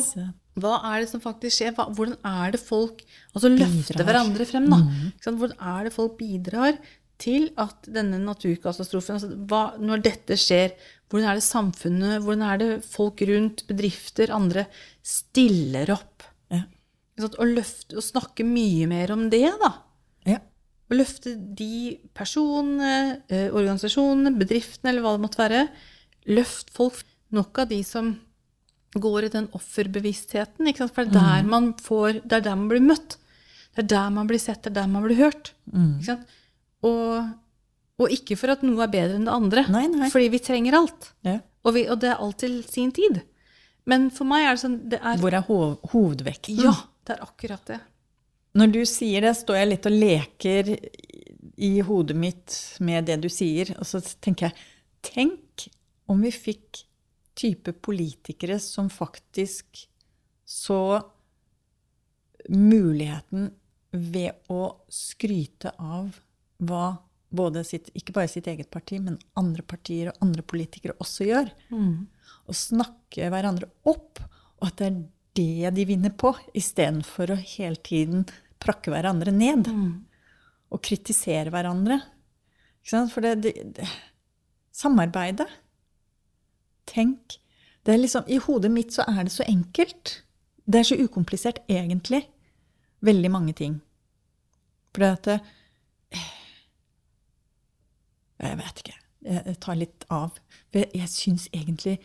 hva 0.58 0.78
er 0.90 1.02
det 1.02 1.10
som 1.10 1.22
faktisk 1.22 1.60
skjer? 1.60 1.74
Hva, 1.76 1.88
hvordan 1.94 2.16
er 2.26 2.54
det 2.54 2.60
folk 2.62 3.04
Altså 3.36 3.50
løfter 3.52 4.02
hverandre 4.06 4.46
frem, 4.48 4.66
da. 4.70 4.80
Mm. 4.82 5.10
Hvordan 5.28 5.60
er 5.72 5.86
det 5.86 5.92
folk 5.94 6.16
bidrar 6.18 6.78
til 7.18 7.48
at 7.58 7.88
denne 7.90 8.20
naturkatastrofen 8.22 9.18
altså 9.18 9.32
hva, 9.50 9.62
Når 9.82 10.04
dette 10.04 10.38
skjer, 10.38 10.74
hvordan 11.08 11.30
er 11.30 11.38
det 11.38 11.46
samfunnet, 11.46 12.22
hvordan 12.22 12.44
er 12.46 12.60
det 12.60 12.70
folk 12.86 13.22
rundt, 13.28 13.64
bedrifter, 13.68 14.32
andre, 14.34 14.66
stiller 15.02 15.90
opp? 15.94 16.26
Ja. 16.52 16.62
Og, 17.24 17.42
løfte, 17.48 17.98
og 17.98 18.06
snakke 18.06 18.46
mye 18.46 18.86
mer 18.90 19.12
om 19.14 19.26
det, 19.32 19.46
da. 19.62 19.72
Ja. 20.28 20.38
Og 20.88 21.00
løfte 21.00 21.34
de 21.36 21.98
personene, 22.16 23.22
eh, 23.28 23.48
organisasjonene, 23.50 24.36
bedriftene, 24.38 24.92
eller 24.92 25.04
hva 25.04 25.16
det 25.16 25.24
måtte 25.26 25.42
være. 25.42 25.66
Løft 26.30 26.72
folk. 26.76 27.04
Nok 27.28 27.58
av 27.60 27.66
de 27.68 27.82
som 27.84 28.14
går 28.96 29.26
i 29.26 29.32
den 29.34 29.50
offerbevisstheten. 29.52 30.68
For 30.88 31.04
det 31.04 31.10
er 31.10 31.16
der 31.18 31.42
mm. 31.44 31.50
man 31.52 31.66
får, 31.76 32.22
det 32.24 32.38
er 32.38 32.46
der 32.46 32.56
man 32.56 32.70
blir 32.70 32.84
møtt. 32.84 33.18
Det 33.76 33.84
er 33.84 33.90
der 33.92 34.14
man 34.14 34.30
blir 34.30 34.40
sett, 34.40 34.62
det 34.64 34.72
er 34.72 34.78
der 34.80 34.88
man 34.90 35.04
blir 35.04 35.18
hørt. 35.20 35.52
Mm. 35.68 35.98
Og, 36.86 37.28
Og 37.98 38.12
ikke 38.14 38.36
for 38.38 38.52
at 38.54 38.60
noe 38.62 38.84
er 38.84 38.92
bedre 38.92 39.16
enn 39.18 39.26
det 39.26 39.32
andre, 39.34 39.64
Nei, 39.74 39.86
nei. 39.90 40.08
fordi 40.12 40.28
vi 40.30 40.38
trenger 40.38 40.76
alt. 40.78 41.08
Ja. 41.26 41.40
Og, 41.66 41.72
vi, 41.74 41.82
og 41.90 41.98
det 41.98 42.12
er 42.12 42.20
alt 42.22 42.38
til 42.38 42.60
sin 42.62 42.92
tid. 42.94 43.22
Men 43.90 44.06
for 44.14 44.28
meg 44.28 44.44
er 44.46 44.54
det 44.54 44.62
sånn 44.62 44.76
det 44.92 45.00
er, 45.02 45.18
Hvor 45.18 45.34
er 45.34 45.42
hov 45.48 45.90
hovedvekten? 45.90 46.60
Ja, 46.62 46.74
det 47.08 47.16
er 47.16 47.24
akkurat 47.24 47.64
det. 47.66 47.80
Når 48.58 48.72
du 48.76 48.80
sier 48.86 49.26
det, 49.26 49.34
står 49.36 49.58
jeg 49.58 49.70
litt 49.72 49.88
og 49.90 49.96
leker 49.98 50.70
i 51.58 51.72
hodet 51.82 52.14
mitt 52.16 52.54
med 52.86 53.08
det 53.10 53.18
du 53.24 53.28
sier, 53.32 53.74
og 53.78 53.86
så 53.88 54.00
tenker 54.22 54.48
jeg 54.48 54.66
Tenk 55.08 55.68
om 56.10 56.22
vi 56.22 56.30
fikk 56.34 56.84
type 57.38 57.72
politikere 57.86 58.56
som 58.62 58.88
faktisk 58.90 59.84
så 60.48 60.80
muligheten 62.48 63.50
ved 63.92 64.50
å 64.52 64.62
skryte 64.92 65.72
av 65.78 66.18
hva 66.58 66.98
både 67.28 67.62
sitt, 67.66 67.90
ikke 67.94 68.14
bare 68.16 68.30
sitt 68.30 68.48
eget 68.48 68.70
parti, 68.72 68.98
men 69.04 69.18
andre 69.36 69.62
partier 69.62 70.10
og 70.10 70.24
andre 70.24 70.42
politikere 70.42 70.96
også 71.02 71.26
gjør. 71.28 71.50
Og 72.48 72.56
snakke 72.56 73.28
hverandre 73.30 73.68
opp, 73.88 74.22
og 74.58 74.70
at 74.70 74.80
det 74.80 74.86
er 74.88 75.00
det 75.38 75.74
de 75.76 75.84
vinner 75.86 76.14
på, 76.18 76.32
istedenfor 76.56 77.34
å 77.34 77.38
hele 77.38 77.76
tiden 77.84 78.24
prakke 78.58 78.90
hverandre 78.90 79.30
ned. 79.34 79.68
Og 80.72 80.82
kritisere 80.82 81.52
hverandre. 81.54 82.00
For 82.88 83.20
det, 83.24 83.34
det, 83.44 83.52
det 83.76 83.88
Samarbeidet. 84.72 85.48
Tenk. 86.88 87.36
Det 87.84 87.92
er 87.94 88.00
liksom, 88.00 88.24
I 88.26 88.38
hodet 88.40 88.70
mitt 88.72 88.92
så 88.94 89.04
er 89.08 89.24
det 89.26 89.32
så 89.34 89.44
enkelt. 89.48 90.22
Det 90.64 90.80
er 90.80 90.88
så 90.88 90.98
ukomplisert, 90.98 91.60
egentlig. 91.68 92.24
Veldig 93.04 93.30
mange 93.30 93.54
ting. 93.56 93.78
For 94.92 95.04
det 95.04 95.10
at 95.12 95.28
det, 95.28 95.38
Jeg 98.58 98.66
vet 98.66 98.82
ikke. 98.84 98.98
Jeg 99.28 99.56
tar 99.62 99.76
litt 99.78 100.04
av. 100.14 100.36
For 100.70 100.82
jeg, 100.82 100.90
jeg 100.94 101.08
syns 101.10 101.48
egentlig 101.54 101.98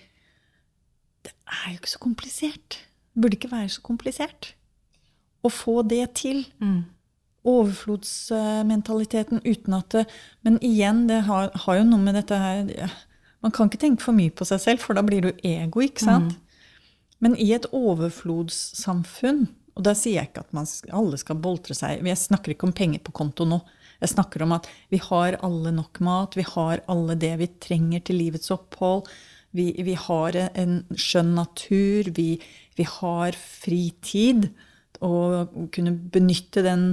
Det 1.23 1.31
er 1.47 1.69
jo 1.71 1.77
ikke 1.79 1.93
så 1.93 1.99
komplisert. 2.03 2.79
Det 3.13 3.21
burde 3.21 3.37
ikke 3.37 3.51
være 3.51 3.69
så 3.69 3.81
komplisert. 3.85 4.53
Å 5.43 5.49
få 5.51 5.81
det 5.87 6.13
til. 6.19 6.45
Overflodsmentaliteten 7.43 9.41
uten 9.43 9.73
at 9.75 9.89
det 9.91 10.05
Men 10.43 10.59
igjen, 10.63 11.07
det 11.09 11.21
har, 11.27 11.51
har 11.65 11.75
jo 11.81 11.83
noe 11.89 11.99
med 11.99 12.15
dette 12.15 12.37
her 12.39 12.63
Man 13.43 13.51
kan 13.51 13.67
ikke 13.67 13.81
tenke 13.81 14.03
for 14.03 14.15
mye 14.15 14.31
på 14.31 14.45
seg 14.47 14.59
selv, 14.63 14.79
for 14.79 14.95
da 14.95 15.03
blir 15.03 15.21
du 15.21 15.31
ego, 15.43 15.81
ikke 15.83 16.05
sant? 16.05 16.37
Men 17.19 17.35
i 17.35 17.51
et 17.55 17.65
overflodssamfunn 17.71 19.47
Og 19.75 19.83
da 19.83 19.93
sier 19.95 20.21
jeg 20.21 20.29
ikke 20.31 20.45
at 20.45 20.53
man, 20.55 20.67
alle 20.91 21.17
skal 21.17 21.35
boltre 21.35 21.73
seg. 21.75 22.05
Jeg 22.07 22.17
snakker 22.17 22.51
ikke 22.53 22.67
om 22.69 22.73
penger 22.77 22.99
på 23.03 23.11
konto 23.11 23.43
nå. 23.47 23.59
Jeg 24.03 24.11
snakker 24.11 24.43
om 24.45 24.55
at 24.57 24.67
vi 24.91 24.99
har 25.01 25.39
alle 25.45 25.71
nok 25.75 26.01
mat, 26.03 26.35
vi 26.35 26.45
har 26.47 26.83
alle 26.91 27.15
det 27.19 27.33
vi 27.39 27.49
trenger 27.63 28.03
til 28.03 28.19
livets 28.19 28.51
opphold. 28.53 29.07
Vi, 29.55 29.69
vi 29.85 29.95
har 29.95 30.37
en 30.49 30.79
skjønn 30.97 31.33
natur, 31.37 32.09
vi, 32.17 32.35
vi 32.77 32.85
har 32.89 33.37
fritid. 33.39 34.49
Og 35.03 35.53
kunne 35.75 35.95
benytte 36.13 36.63
den 36.65 36.85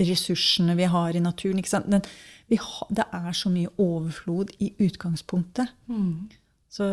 ressursene 0.00 0.76
vi 0.78 0.88
har 0.90 1.14
i 1.14 1.22
naturen. 1.22 1.60
Ikke 1.62 1.74
sant? 1.74 1.90
Den, 1.92 2.04
vi 2.50 2.58
ha, 2.60 2.88
det 2.90 3.06
er 3.12 3.32
så 3.36 3.52
mye 3.52 3.70
overflod 3.80 4.52
i 4.62 4.72
utgangspunktet. 4.82 5.72
Så 6.72 6.88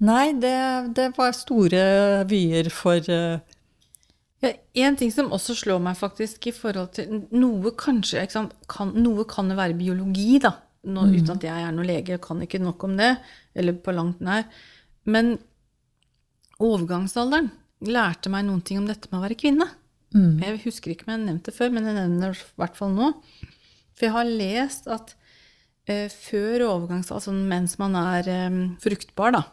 Nei, 0.00 0.30
det, 0.40 0.56
det 0.96 1.10
var 1.18 1.34
store 1.36 1.80
vyer 2.30 2.70
for 2.72 3.04
uh, 3.12 3.58
Ja, 4.40 4.54
en 4.86 4.96
ting 4.96 5.10
som 5.12 5.32
også 5.36 5.54
slår 5.58 5.82
meg 5.84 5.98
faktisk 6.00 6.46
i 6.48 6.52
forhold 6.56 6.94
til 6.96 7.26
Noe 7.36 7.74
kanskje, 7.76 8.22
sant, 8.32 8.54
kan, 8.72 8.94
noe 8.96 9.26
kan 9.28 9.52
være 9.52 9.76
biologi, 9.76 10.38
da. 10.40 10.54
Nå, 10.88 11.04
Uten 11.12 11.34
at 11.34 11.44
jeg 11.44 11.66
er 11.66 11.74
noen 11.76 11.90
lege, 11.90 12.16
og 12.16 12.24
kan 12.24 12.40
ikke 12.40 12.62
nok 12.62 12.86
om 12.88 12.96
det. 12.96 13.10
Eller 13.52 13.76
på 13.76 13.92
langt 13.92 14.22
nær. 14.24 14.46
Men 15.04 15.34
overgangsalderen 16.60 17.50
lærte 17.84 18.32
meg 18.32 18.46
noen 18.48 18.64
ting 18.64 18.80
om 18.80 18.88
dette 18.88 19.10
med 19.10 19.20
å 19.20 19.24
være 19.26 19.38
kvinne. 19.40 19.68
Jeg 20.40 20.62
husker 20.64 20.92
ikke 20.94 21.06
om 21.06 21.12
jeg 21.12 21.18
har 21.20 21.26
nevnt 21.28 21.46
det 21.46 21.54
før, 21.54 21.70
men 21.74 21.86
jeg 21.86 21.96
nevner 22.00 22.32
det 22.32 22.40
i 22.40 22.60
hvert 22.60 22.76
fall 22.80 22.96
nå. 22.96 23.12
For 23.94 24.08
jeg 24.08 24.16
har 24.16 24.32
lest 24.40 24.88
at 24.90 25.14
eh, 25.86 26.08
før 26.08 26.64
overgangs... 26.66 27.12
Altså 27.12 27.32
mens 27.36 27.76
man 27.80 27.96
er 28.00 28.28
eh, 28.28 28.60
fruktbar, 28.82 29.36
da, 29.36 29.44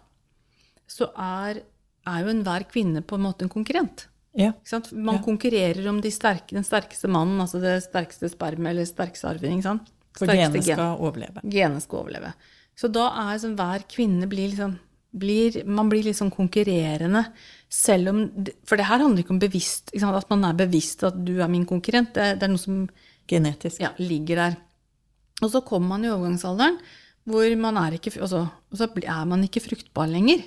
så 0.88 1.12
er, 1.14 1.62
er 2.08 2.24
jo 2.24 2.32
enhver 2.32 2.66
kvinne 2.72 3.04
på 3.04 3.20
en 3.20 3.28
måte 3.28 3.46
en 3.46 3.52
konkurrent. 3.52 4.08
Ja. 4.38 4.52
Man 4.94 5.16
Ja. 5.18 5.22
konkurrerer 5.26 5.88
om 5.90 6.00
de 6.02 6.12
sterke, 6.14 6.54
den 6.54 6.64
sterkeste 6.64 7.10
mannen, 7.10 7.40
altså 7.42 7.60
det 7.60 7.84
sterkeste 7.84 8.30
spermet 8.30 8.70
eller 8.72 8.86
sterkeste 8.86 9.28
arving. 9.32 9.64
For 9.64 10.28
genet 10.28 10.54
genet 10.54 10.66
gen. 10.66 10.76
skal 10.78 10.98
overleve. 11.00 11.42
Genet 11.44 11.84
skal 11.84 12.00
overleve. 12.04 12.34
Så 12.78 12.92
da 12.94 13.08
er 13.32 13.40
sånn, 13.42 13.56
hver 13.58 13.84
kvinne 13.90 14.28
blir 14.30 14.50
liksom 14.54 14.78
blir, 15.18 15.64
Man 15.66 15.90
blir 15.90 16.04
litt 16.04 16.18
sånn 16.18 16.30
konkurrerende, 16.30 17.24
selv 17.70 18.10
om 18.10 18.46
For 18.66 18.78
det 18.78 18.86
her 18.86 19.00
handler 19.00 19.24
ikke 19.24 19.32
om 19.34 19.40
bevisst, 19.40 19.90
ikke 19.94 20.16
at 20.16 20.30
man 20.30 20.44
er 20.46 20.54
bevisst 20.54 21.04
at 21.04 21.26
du 21.26 21.40
er 21.42 21.48
min 21.48 21.66
konkurrent. 21.66 22.14
Det, 22.14 22.40
det 22.40 22.44
er 22.44 22.48
noe 22.50 22.58
som 22.62 22.90
Genetisk. 23.28 23.80
ja, 23.82 23.90
ligger 23.98 24.36
der. 24.36 24.58
Og 25.42 25.50
så 25.52 25.62
kommer 25.66 25.88
man 25.98 26.06
i 26.06 26.10
overgangsalderen, 26.10 26.78
hvor 27.28 27.58
man 27.58 27.78
er 27.78 27.98
ikke, 27.98 28.14
altså, 28.22 28.50
og 28.72 28.78
så 28.78 28.88
er 29.04 29.26
man 29.26 29.44
ikke 29.44 29.62
fruktbar 29.62 30.08
lenger. 30.08 30.44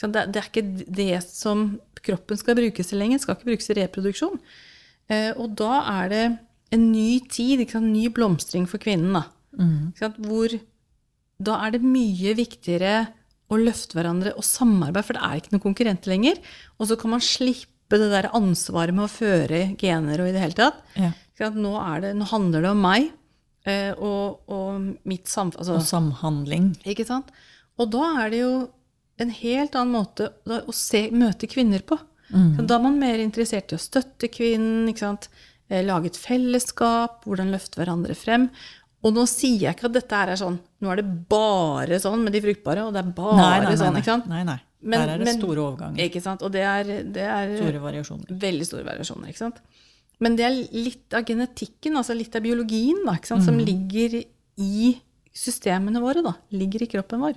Det, 0.00 0.24
det 0.34 0.40
er 0.40 0.48
ikke 0.50 0.66
det 1.00 1.10
som 1.24 1.66
kroppen 2.04 2.36
skal 2.40 2.56
brukes 2.58 2.90
til 2.90 2.98
lenger. 3.00 3.20
skal 3.22 3.36
ikke 3.36 3.50
brukes 3.52 3.68
til 3.70 3.78
reproduksjon. 3.80 4.40
Eh, 5.08 5.30
og 5.36 5.54
da 5.58 5.80
er 6.02 6.08
det 6.12 6.24
en 6.74 6.86
ny 6.92 7.20
tid, 7.30 7.62
sant? 7.70 7.86
ny 7.92 8.08
blomstring 8.12 8.66
for 8.68 8.82
kvinnen. 8.82 9.14
Da. 9.14 9.24
Sant? 10.00 10.18
Hvor 10.18 10.56
da 11.44 11.58
er 11.66 11.74
det 11.76 11.82
mye 11.84 12.34
viktigere 12.38 13.06
å 13.52 13.58
løfte 13.60 13.98
hverandre 13.98 14.32
og 14.38 14.44
samarbeide, 14.46 15.04
for 15.06 15.16
det 15.18 15.22
er 15.26 15.40
ikke 15.40 15.52
noen 15.54 15.64
konkurrenter 15.68 16.10
lenger. 16.14 16.38
Og 16.78 16.88
så 16.90 16.96
kan 16.98 17.12
man 17.14 17.22
slippe 17.24 17.98
det 18.00 18.08
der 18.10 18.30
ansvaret 18.34 18.94
med 18.96 19.06
å 19.06 19.12
føre 19.12 19.66
gener 19.78 20.22
og 20.22 20.30
i 20.30 20.34
det 20.34 20.42
hele 20.42 20.58
tatt. 20.58 20.80
Ja. 20.98 21.12
Nå, 21.54 21.74
er 21.82 22.00
det, 22.02 22.12
nå 22.18 22.26
handler 22.30 22.62
det 22.64 22.70
om 22.70 22.80
meg 22.82 23.10
eh, 23.66 23.92
og, 23.98 24.40
og 24.48 24.86
mitt 25.06 25.28
samfunn. 25.30 25.60
Altså, 25.60 25.76
Og 25.80 25.86
samhandling. 25.86 26.72
ikke 26.86 27.06
sant? 27.08 27.30
Og 27.78 27.90
da 27.92 28.06
er 28.24 28.32
det 28.32 28.40
jo 28.44 28.52
en 29.18 29.30
helt 29.30 29.74
annen 29.78 29.92
måte 29.94 30.30
å 30.46 30.72
se, 30.74 31.08
møte 31.10 31.46
kvinner 31.50 31.82
på. 31.86 31.98
Så 32.34 32.66
Da 32.66 32.76
er 32.78 32.82
man 32.82 32.98
mer 32.98 33.18
interessert 33.22 33.70
i 33.72 33.76
å 33.76 33.78
støtte 33.82 34.28
kvinnen? 34.32 34.88
Eh, 35.70 35.82
lage 35.86 36.06
et 36.10 36.16
fellesskap, 36.18 37.22
hvordan 37.24 37.50
løfte 37.54 37.78
hverandre 37.80 38.14
frem. 38.18 38.50
Og 39.04 39.14
nå 39.14 39.22
sier 39.28 39.60
jeg 39.60 39.76
ikke 39.76 39.86
at 39.88 39.92
dette 39.96 40.12
er 40.12 40.36
sånn, 40.36 40.58
nå 40.82 40.90
er 40.92 40.96
det 40.96 41.06
bare 41.28 41.96
sånn 42.00 42.22
med 42.24 42.32
de 42.32 42.40
fruktbare, 42.40 42.84
og 42.86 42.92
det 42.92 43.00
er 43.04 43.10
bare 43.16 43.36
Nei, 43.36 43.60
nei, 43.60 43.68
nei. 43.68 43.76
sånn, 43.76 43.92
nei. 43.92 44.00
ikke 44.02 44.12
sant? 44.12 44.26
nei, 44.28 44.42
nei. 44.44 44.58
Men- 44.82 45.00
Der 45.06 45.14
er 45.14 45.18
det 45.18 45.24
men- 45.24 45.38
store 45.40 45.56
overganger. 45.64 45.98
Ikke 46.04 46.20
sant? 46.22 46.42
Og 46.42 46.52
det 46.52 46.60
er, 46.60 46.84
det 47.04 47.16
er 47.24 47.56
Store 47.56 47.80
variasjoner. 47.80 48.26
veldig 48.28 48.66
store 48.66 48.84
variasjoner, 48.84 49.28
ikke 49.28 49.38
sant? 49.38 49.56
Men 50.20 50.36
det 50.36 50.44
er 50.44 50.68
litt 50.72 51.14
av 51.14 51.24
genetikken, 51.24 51.96
altså 51.96 52.16
litt 52.16 52.34
av 52.36 52.42
biologien, 52.42 53.04
da, 53.06 53.16
sant? 53.22 53.42
som 53.44 53.56
ligger 53.58 54.24
i 54.58 55.00
systemene 55.32 56.00
våre, 56.00 56.22
da. 56.22 56.34
Ligger 56.52 56.82
i 56.82 56.86
kroppen 56.86 57.20
vår. 57.20 57.34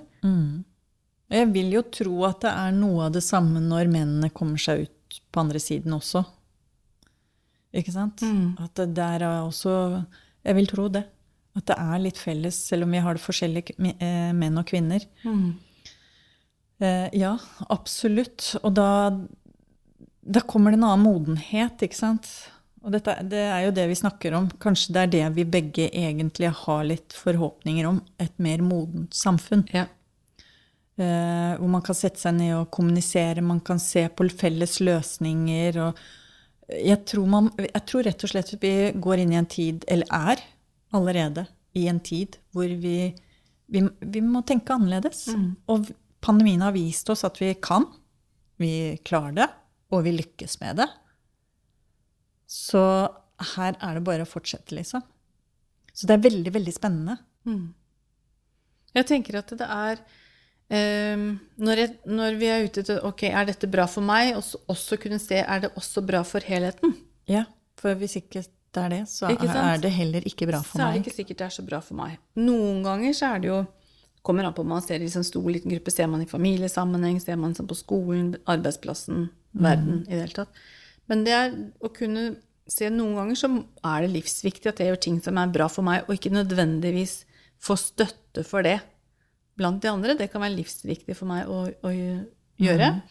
Jeg 1.28 1.50
vil 1.52 1.74
jo 1.74 1.84
tro 1.92 2.22
at 2.28 2.40
det 2.44 2.52
er 2.54 2.74
noe 2.76 3.08
av 3.08 3.14
det 3.16 3.22
samme 3.24 3.60
når 3.60 3.90
mennene 3.92 4.30
kommer 4.32 4.60
seg 4.60 4.86
ut 4.86 5.20
på 5.32 5.42
andre 5.42 5.60
siden 5.60 5.92
også. 5.96 6.24
Ikke 7.76 7.92
sant? 7.92 8.24
At 8.64 8.74
det 8.80 8.94
der 8.96 9.24
er 9.26 9.42
også 9.42 10.04
Jeg 10.46 10.56
vil 10.56 10.68
tro 10.70 10.88
det. 10.88 11.04
At 11.58 11.66
det 11.68 11.76
er 11.76 12.00
litt 12.00 12.20
felles, 12.20 12.56
selv 12.70 12.86
om 12.86 12.94
vi 12.94 13.00
har 13.02 13.16
det 13.16 13.24
forskjellige 13.24 13.74
eh, 13.98 14.30
menn 14.36 14.60
og 14.60 14.68
kvinner. 14.70 15.02
Eh, 16.78 17.08
ja, 17.18 17.32
absolutt. 17.68 18.52
Og 18.62 18.72
da, 18.78 19.10
da 20.22 20.44
kommer 20.46 20.72
det 20.72 20.78
en 20.78 20.86
annen 20.86 21.04
modenhet, 21.04 21.82
ikke 21.82 21.98
sant? 21.98 22.30
Og 22.84 22.94
dette, 22.94 23.16
det 23.28 23.42
er 23.42 23.66
jo 23.66 23.74
det 23.74 23.88
vi 23.90 23.98
snakker 23.98 24.36
om. 24.38 24.46
Kanskje 24.62 24.94
det 24.94 25.02
er 25.02 25.12
det 25.16 25.24
vi 25.40 25.48
begge 25.58 25.88
egentlig 25.90 26.52
har 26.62 26.86
litt 26.86 27.16
forhåpninger 27.16 27.88
om. 27.90 28.00
Et 28.22 28.38
mer 28.40 28.62
modent 28.64 29.16
samfunn. 29.18 29.66
Ja. 29.74 29.88
Eh, 30.98 31.52
hvor 31.60 31.70
man 31.70 31.82
kan 31.86 31.94
sette 31.94 32.18
seg 32.18 32.34
ned 32.40 32.56
og 32.56 32.72
kommunisere, 32.74 33.44
man 33.44 33.60
kan 33.62 33.78
se 33.78 34.02
på 34.10 34.26
felles 34.34 34.80
løsninger. 34.82 35.78
Jeg, 36.74 36.98
tror 37.06 37.28
man, 37.30 37.52
jeg 37.62 37.84
tror 37.86 38.08
rett 38.08 38.24
og 38.26 38.32
slett 38.32 38.50
vi 38.58 38.72
går 38.98 39.22
inn 39.22 39.36
i 39.36 39.38
en 39.38 39.46
tid, 39.46 39.86
eller 39.86 40.10
er 40.10 40.42
allerede 40.98 41.46
i 41.78 41.86
en 41.86 42.00
tid, 42.02 42.40
hvor 42.50 42.66
vi, 42.82 43.12
vi, 43.70 43.84
vi 43.86 44.24
må 44.24 44.42
tenke 44.42 44.74
annerledes. 44.74 45.28
Og 45.70 45.86
pandemien 46.24 46.66
har 46.66 46.74
vist 46.74 47.10
oss 47.14 47.22
at 47.28 47.38
vi 47.38 47.52
kan. 47.62 47.86
Vi 48.58 48.98
klarer 49.06 49.36
det, 49.38 49.48
og 49.94 50.02
vi 50.02 50.16
lykkes 50.18 50.58
med 50.64 50.82
det. 50.82 50.90
Så 52.50 52.82
her 53.54 53.76
er 53.78 53.94
det 53.94 54.06
bare 54.08 54.26
å 54.26 54.28
fortsette, 54.28 54.74
liksom. 54.74 55.04
Så 55.94 56.08
det 56.10 56.16
er 56.16 56.26
veldig, 56.26 56.58
veldig 56.58 56.74
spennende. 56.74 57.20
Jeg 58.98 59.06
tenker 59.06 59.38
at 59.38 59.54
det 59.60 59.66
er 59.68 60.02
når, 60.70 61.80
jeg, 61.80 61.92
når 62.04 62.34
vi 62.36 62.48
er 62.52 62.66
ute 62.68 62.82
til 62.84 62.98
Ok, 63.08 63.22
er 63.30 63.46
dette 63.48 63.68
bra 63.72 63.86
for 63.88 64.04
meg? 64.04 64.34
Og 64.36 64.42
så 64.44 64.60
også 64.68 64.98
kunne 65.00 65.18
se 65.22 65.40
er 65.40 65.62
det 65.64 65.70
også 65.80 66.02
bra 66.04 66.20
for 66.28 66.44
helheten. 66.44 66.92
Ja, 67.28 67.46
for 67.80 67.94
hvis 67.96 68.18
ikke 68.20 68.42
det 68.44 68.82
er 68.82 68.92
det, 68.92 69.00
så 69.08 69.30
er 69.32 69.80
det 69.80 69.90
heller 69.96 70.26
ikke 70.28 70.46
bra 70.50 70.60
for 70.60 70.76
meg. 70.76 70.82
så 70.82 70.84
er 70.84 70.92
det 70.92 71.00
meg. 71.00 71.06
ikke 71.06 71.16
sikkert 71.16 71.38
det 71.40 71.46
er 71.46 71.54
så 71.56 71.64
bra 71.64 71.80
for 71.80 71.96
meg. 71.96 72.18
Noen 72.36 72.82
ganger 72.84 73.16
så 73.16 73.34
er 73.34 73.44
det 73.44 73.52
jo 73.54 73.64
Kommer 74.28 74.44
an 74.44 74.52
på 74.52 74.60
om 74.60 74.68
man 74.74 74.82
ser 74.82 75.00
i 75.00 75.06
en 75.06 75.24
stor, 75.24 75.44
liten 75.48 75.70
gruppe. 75.70 75.92
Ser 75.94 76.08
man 76.10 76.20
i 76.20 76.26
familiesammenheng? 76.28 77.20
Ser 77.22 77.36
man 77.40 77.54
sånn 77.56 77.68
på 77.70 77.76
skolen, 77.78 78.34
arbeidsplassen, 78.50 79.28
Mm. 79.54 79.62
verden 79.64 80.00
i 80.04 80.10
det 80.10 80.18
hele 80.20 80.34
tatt? 80.36 80.58
Men 81.08 81.22
det 81.24 81.32
er 81.32 81.54
å 81.80 81.88
kunne 81.94 82.36
se 82.68 82.90
Noen 82.90 83.14
ganger 83.16 83.38
så 83.38 83.48
er 83.86 84.02
det 84.04 84.10
livsviktig 84.12 84.66
at 84.68 84.82
jeg 84.82 84.90
gjør 84.90 85.00
ting 85.00 85.20
som 85.24 85.38
er 85.38 85.46
bra 85.54 85.68
for 85.72 85.86
meg, 85.86 86.02
og 86.04 86.18
ikke 86.18 86.34
nødvendigvis 86.34 87.24
få 87.62 87.78
støtte 87.80 88.44
for 88.44 88.66
det 88.66 88.80
blant 89.58 89.82
de 89.82 89.90
andre. 89.90 90.16
Det 90.18 90.30
kan 90.32 90.42
være 90.44 90.56
livsviktig 90.56 91.16
for 91.18 91.30
meg 91.30 91.50
å, 91.50 91.64
å 91.66 91.92
gjøre. 91.92 92.92
Mm. 92.94 93.02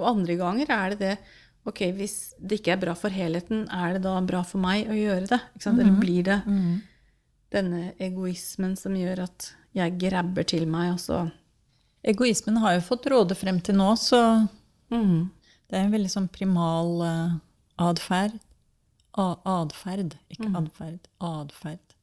Og 0.00 0.08
andre 0.14 0.36
ganger 0.40 0.74
er 0.76 0.96
det 0.96 1.00
det 1.04 1.14
Ok, 1.68 1.82
hvis 1.92 2.32
det 2.40 2.56
ikke 2.56 2.72
er 2.72 2.78
bra 2.80 2.94
for 2.96 3.12
helheten, 3.12 3.66
er 3.68 3.98
det 3.98 4.00
da 4.06 4.14
bra 4.24 4.38
for 4.48 4.62
meg 4.62 4.88
å 4.88 4.94
gjøre 4.96 5.26
det? 5.28 5.38
Ikke 5.52 5.66
sant? 5.66 5.76
Mm. 5.76 5.82
Eller 5.82 5.98
blir 6.00 6.22
det 6.24 6.38
denne 7.52 7.80
egoismen 8.00 8.72
som 8.80 8.96
gjør 8.96 9.26
at 9.26 9.50
jeg 9.76 9.98
grabber 10.00 10.48
til 10.48 10.64
meg, 10.70 10.94
og 10.94 11.02
så 11.04 11.18
Egoismen 12.00 12.56
har 12.64 12.78
jo 12.78 12.86
fått 12.86 13.10
råde 13.12 13.36
frem 13.36 13.58
til 13.60 13.76
nå, 13.76 13.90
så 14.00 14.48
mm. 14.88 15.28
det 15.68 15.76
er 15.76 15.82
en 15.84 15.92
veldig 15.92 16.12
sånn 16.14 16.30
primal 16.32 16.94
uh, 17.04 17.34
atferd. 17.76 18.38
Atferd, 19.12 19.44
Adferd, 19.44 20.14
ikke 20.30 20.48
Mm. 20.48 20.56
adferd. 20.56 21.08
Atferd. 21.20 21.96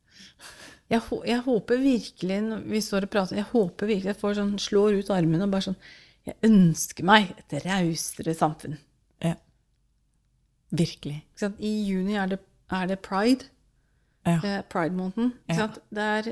Jeg, 0.91 1.01
jeg 1.27 1.41
håper 1.43 1.81
virkelig, 1.81 2.37
når 2.47 2.61
vi 2.71 2.81
står 2.83 3.07
og 3.07 3.11
prater, 3.11 3.39
jeg 3.41 3.49
håper 3.51 3.89
virkelig 3.89 4.13
jeg 4.13 4.19
får 4.21 4.37
sånn, 4.39 4.53
slår 4.61 4.99
ut 5.01 5.09
armene 5.11 5.43
og 5.47 5.51
bare 5.55 5.65
sånn 5.69 5.79
Jeg 6.27 6.35
ønsker 6.47 7.05
meg 7.07 7.29
et 7.39 7.53
rausere 7.63 8.33
samfunn. 8.35 8.77
Ja. 9.23 9.35
Virkelig. 10.75 11.21
Ikke 11.31 11.45
sant? 11.45 11.59
I 11.63 11.71
juni 11.87 12.17
er 12.19 12.33
det, 12.33 12.39
er 12.75 12.89
det 12.91 12.97
pride. 13.05 13.47
Ja. 14.27 14.39
eh, 14.43 14.57
Pride-måneden. 14.67 15.29
Ja. 15.47 15.69
Det 15.95 16.03
er 16.03 16.25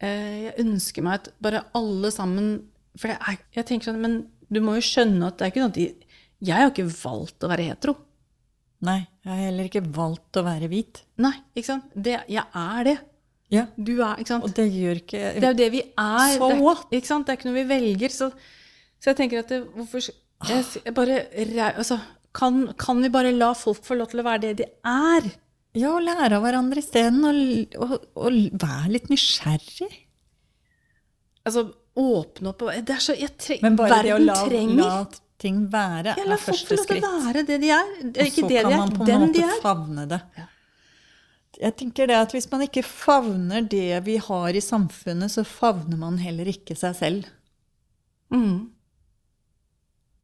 eh, 0.00 0.38
Jeg 0.46 0.54
ønsker 0.64 1.04
meg 1.04 1.18
at 1.18 1.26
bare 1.44 1.60
alle 1.76 2.08
sammen 2.14 2.46
For 2.96 3.12
er, 3.12 3.36
jeg 3.52 3.66
tenker 3.68 3.90
sånn 3.90 3.98
Men 4.00 4.14
du 4.48 4.62
må 4.64 4.78
jo 4.78 4.84
skjønne 4.86 5.28
at 5.28 5.36
det 5.36 5.44
er 5.44 5.52
ikke 5.52 5.60
noe 5.60 5.72
at 5.74 5.76
de 5.76 5.84
Jeg 6.48 6.56
har 6.56 6.72
ikke 6.72 6.88
valgt 6.88 7.44
å 7.44 7.50
være 7.52 7.66
hetero. 7.68 7.94
Nei, 8.82 9.02
jeg 9.22 9.30
har 9.30 9.42
heller 9.44 9.68
ikke 9.68 9.84
valgt 9.94 10.40
å 10.40 10.42
være 10.48 10.66
hvit. 10.72 11.04
Nei, 11.22 11.34
ikke 11.54 11.68
sant? 11.68 11.92
Det, 11.94 12.16
jeg 12.32 12.42
er 12.64 12.88
det. 12.88 12.96
Ja, 13.52 13.66
Du 13.76 13.92
er, 14.00 14.16
ikke 14.22 14.32
sant? 14.32 14.46
Og 14.48 14.54
det 14.56 14.64
gjør 14.72 15.02
ikke 15.02 15.20
Det 15.36 15.44
er 15.44 15.52
jo 15.52 15.58
det 15.60 15.70
vi 15.74 15.82
er. 15.84 16.34
So 16.38 16.48
det, 16.48 16.58
er 16.58 16.98
ikke 16.98 17.10
sant? 17.10 17.26
det 17.26 17.34
er 17.34 17.38
ikke 17.40 17.50
noe 17.50 17.58
vi 17.58 17.68
velger. 17.68 18.14
Så, 18.14 18.30
så 18.96 19.12
jeg 19.12 19.18
tenker 19.20 19.42
at 19.42 19.52
det, 19.52 19.60
hvorfor 19.76 20.08
jeg, 20.08 20.94
bare, 20.96 21.18
altså, 21.76 21.98
kan, 22.34 22.64
kan 22.80 23.02
vi 23.04 23.10
bare 23.12 23.34
la 23.36 23.52
folk 23.54 23.84
få 23.86 23.98
lov 24.00 24.10
til 24.10 24.22
å 24.22 24.26
være 24.26 24.42
det 24.46 24.54
de 24.62 24.68
er? 24.88 25.28
Ja, 25.78 25.92
og 25.94 26.02
lære 26.04 26.36
av 26.36 26.44
hverandre 26.44 26.82
isteden. 26.82 27.22
Og, 27.28 27.76
og, 27.80 28.08
og 28.16 28.40
være 28.64 28.94
litt 28.96 29.12
nysgjerrig. 29.12 29.90
Altså, 31.46 31.68
åpne 31.98 32.52
opp 32.52 32.62
og 32.64 32.72
det 32.88 32.94
er 32.94 33.02
så, 33.04 33.14
jeg 33.18 33.34
tre, 33.36 33.58
Men 33.60 33.76
bare 33.76 34.00
det 34.06 34.14
å 34.14 34.20
la, 34.22 34.36
trenger 34.46 34.78
la 34.80 34.94
ting 35.42 35.58
være 35.72 36.14
ja, 36.14 36.22
er 36.22 36.30
La 36.30 36.38
folk 36.40 36.44
få 36.46 36.52
første 36.54 36.78
lov 36.78 36.86
til 36.88 37.04
å 37.04 37.10
være 37.26 37.42
det 37.48 37.58
de 37.60 37.72
er. 37.74 37.90
Det 38.00 38.12
er 38.12 38.24
Og 38.24 38.30
ikke 38.30 38.44
så 38.44 38.50
det 38.52 38.62
kan 38.62 38.70
de 38.70 38.78
man 38.78 38.88
er, 38.88 38.96
på 38.96 39.08
en 39.08 39.24
måte 39.26 39.44
er. 39.44 39.56
favne 39.64 40.06
det. 40.08 40.20
Ja. 40.38 40.46
Jeg 41.60 41.76
tenker 41.76 42.08
det 42.08 42.16
at 42.16 42.32
Hvis 42.32 42.48
man 42.50 42.64
ikke 42.64 42.84
favner 42.86 43.64
det 43.68 44.00
vi 44.06 44.16
har 44.16 44.56
i 44.56 44.62
samfunnet, 44.64 45.32
så 45.34 45.44
favner 45.44 45.98
man 46.00 46.16
heller 46.22 46.48
ikke 46.48 46.76
seg 46.78 46.96
selv. 46.96 47.26
Mm. 48.32 48.70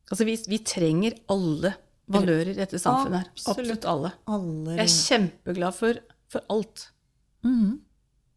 Altså, 0.08 0.24
vi, 0.24 0.38
vi 0.48 0.58
trenger 0.64 1.18
alle 1.28 1.74
valører 2.08 2.54
i 2.54 2.56
dette 2.56 2.80
samfunnet 2.80 3.20
her. 3.20 3.28
Absolutt. 3.28 3.52
Absolutt 3.52 3.88
alle. 3.92 4.12
Alle 4.32 4.78
Jeg 4.78 4.86
er 4.86 4.94
kjempeglad 4.94 5.76
for, 5.76 6.00
for 6.32 6.54
alt. 6.54 6.86
Mm. 7.44 7.76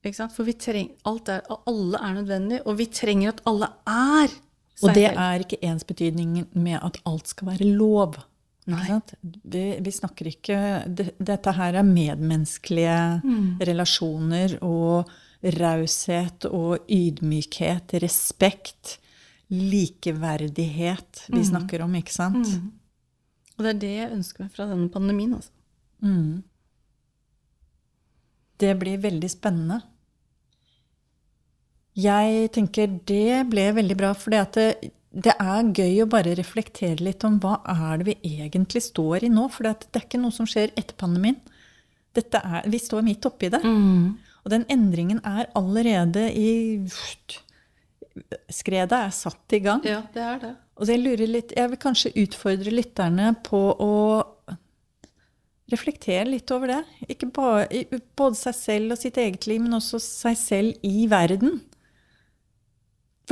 Ikke 0.01 0.17
sant? 0.17 0.34
For 0.36 0.47
vi 0.47 0.58
treng, 0.58 0.89
alt 1.08 1.30
er, 1.32 1.45
alle 1.69 2.01
er 2.01 2.17
nødvendig, 2.17 2.62
og 2.65 2.80
vi 2.80 2.89
trenger 2.91 3.36
at 3.36 3.43
alle 3.49 3.69
er 3.88 4.27
seg 4.27 4.82
selv. 4.82 4.89
Og 4.89 4.97
det 4.97 5.08
er 5.13 5.45
ikke 5.45 5.62
ensbetydningen 5.71 6.49
med 6.58 6.80
at 6.82 6.99
alt 7.08 7.32
skal 7.32 7.54
være 7.54 7.69
lov. 7.77 8.19
Vi, 8.65 9.63
vi 9.82 9.91
snakker 9.91 10.28
ikke 10.30 10.58
det, 10.86 11.15
Dette 11.17 11.54
her 11.58 11.80
er 11.80 11.88
medmenneskelige 11.88 13.21
Mm. 13.24 13.58
relasjoner 13.60 14.58
og 14.62 15.10
raushet 15.41 16.45
og 16.45 16.86
ydmykhet, 16.89 17.95
respekt, 18.04 19.00
likeverdighet 19.50 21.26
vi 21.34 21.43
snakker 21.43 21.82
om, 21.82 21.95
ikke 21.95 22.13
sant? 22.13 22.47
Mm. 22.47 22.71
Og 23.58 23.65
det 23.65 23.69
er 23.74 23.80
det 23.82 23.95
jeg 23.97 24.12
ønsker 24.15 24.43
meg 24.45 24.52
fra 24.54 24.67
denne 24.69 24.89
pandemien. 24.89 25.34
Altså. 25.34 25.52
Mm. 26.02 26.43
Det 28.62 28.80
blir 28.80 29.02
veldig 29.02 29.30
spennende. 29.30 29.82
Jeg 31.97 32.52
tenker 32.56 32.88
det 33.10 33.50
ble 33.50 33.65
veldig 33.76 33.97
bra, 33.97 34.13
for 34.13 34.32
det, 34.32 34.45
det 34.56 34.91
er 35.12 35.71
gøy 35.76 36.04
å 36.04 36.10
bare 36.10 36.36
reflektere 36.39 37.04
litt 37.04 37.26
om 37.28 37.38
hva 37.43 37.58
er 37.67 38.00
det 38.00 38.08
vi 38.08 38.36
egentlig 38.38 38.84
står 38.86 39.26
i 39.28 39.32
nå. 39.34 39.47
For 39.52 39.67
det 39.67 39.89
er 39.91 40.06
ikke 40.06 40.21
noe 40.21 40.36
som 40.36 40.47
skjer 40.50 40.71
etter 40.76 40.95
pandemien. 41.00 41.39
Dette 42.15 42.39
er, 42.43 42.67
vi 42.67 42.80
står 42.80 43.04
midt 43.08 43.28
oppi 43.28 43.52
det. 43.52 43.62
Og 44.41 44.52
den 44.52 44.65
endringen 44.71 45.21
er 45.28 45.52
allerede 45.58 46.28
i 46.36 46.50
Skredet 48.52 48.97
er 48.97 49.13
satt 49.15 49.54
i 49.56 49.62
gang. 49.63 49.84
Ja, 49.88 50.02
det 50.12 50.24
er 50.26 50.39
det. 50.41 50.50
Og 50.82 50.89
jeg 50.89 51.00
lurer 51.00 51.30
litt, 51.30 51.54
jeg 51.56 51.71
vil 51.71 51.80
kanskje 51.80 52.12
utfordre 52.19 52.74
lytterne 52.74 53.30
på 53.45 53.62
å 53.71 53.93
reflektere 55.71 56.26
litt 56.28 56.52
over 56.52 56.74
det. 56.74 56.80
Ikke 57.13 57.30
bare, 57.32 57.86
både 58.19 58.39
seg 58.39 58.58
selv 58.58 58.95
og 58.95 59.00
sitt 59.00 59.19
eget 59.21 59.47
liv, 59.47 59.62
men 59.63 59.78
også 59.78 60.02
seg 60.04 60.39
selv 60.39 60.88
i 60.88 61.06
verden. 61.12 61.62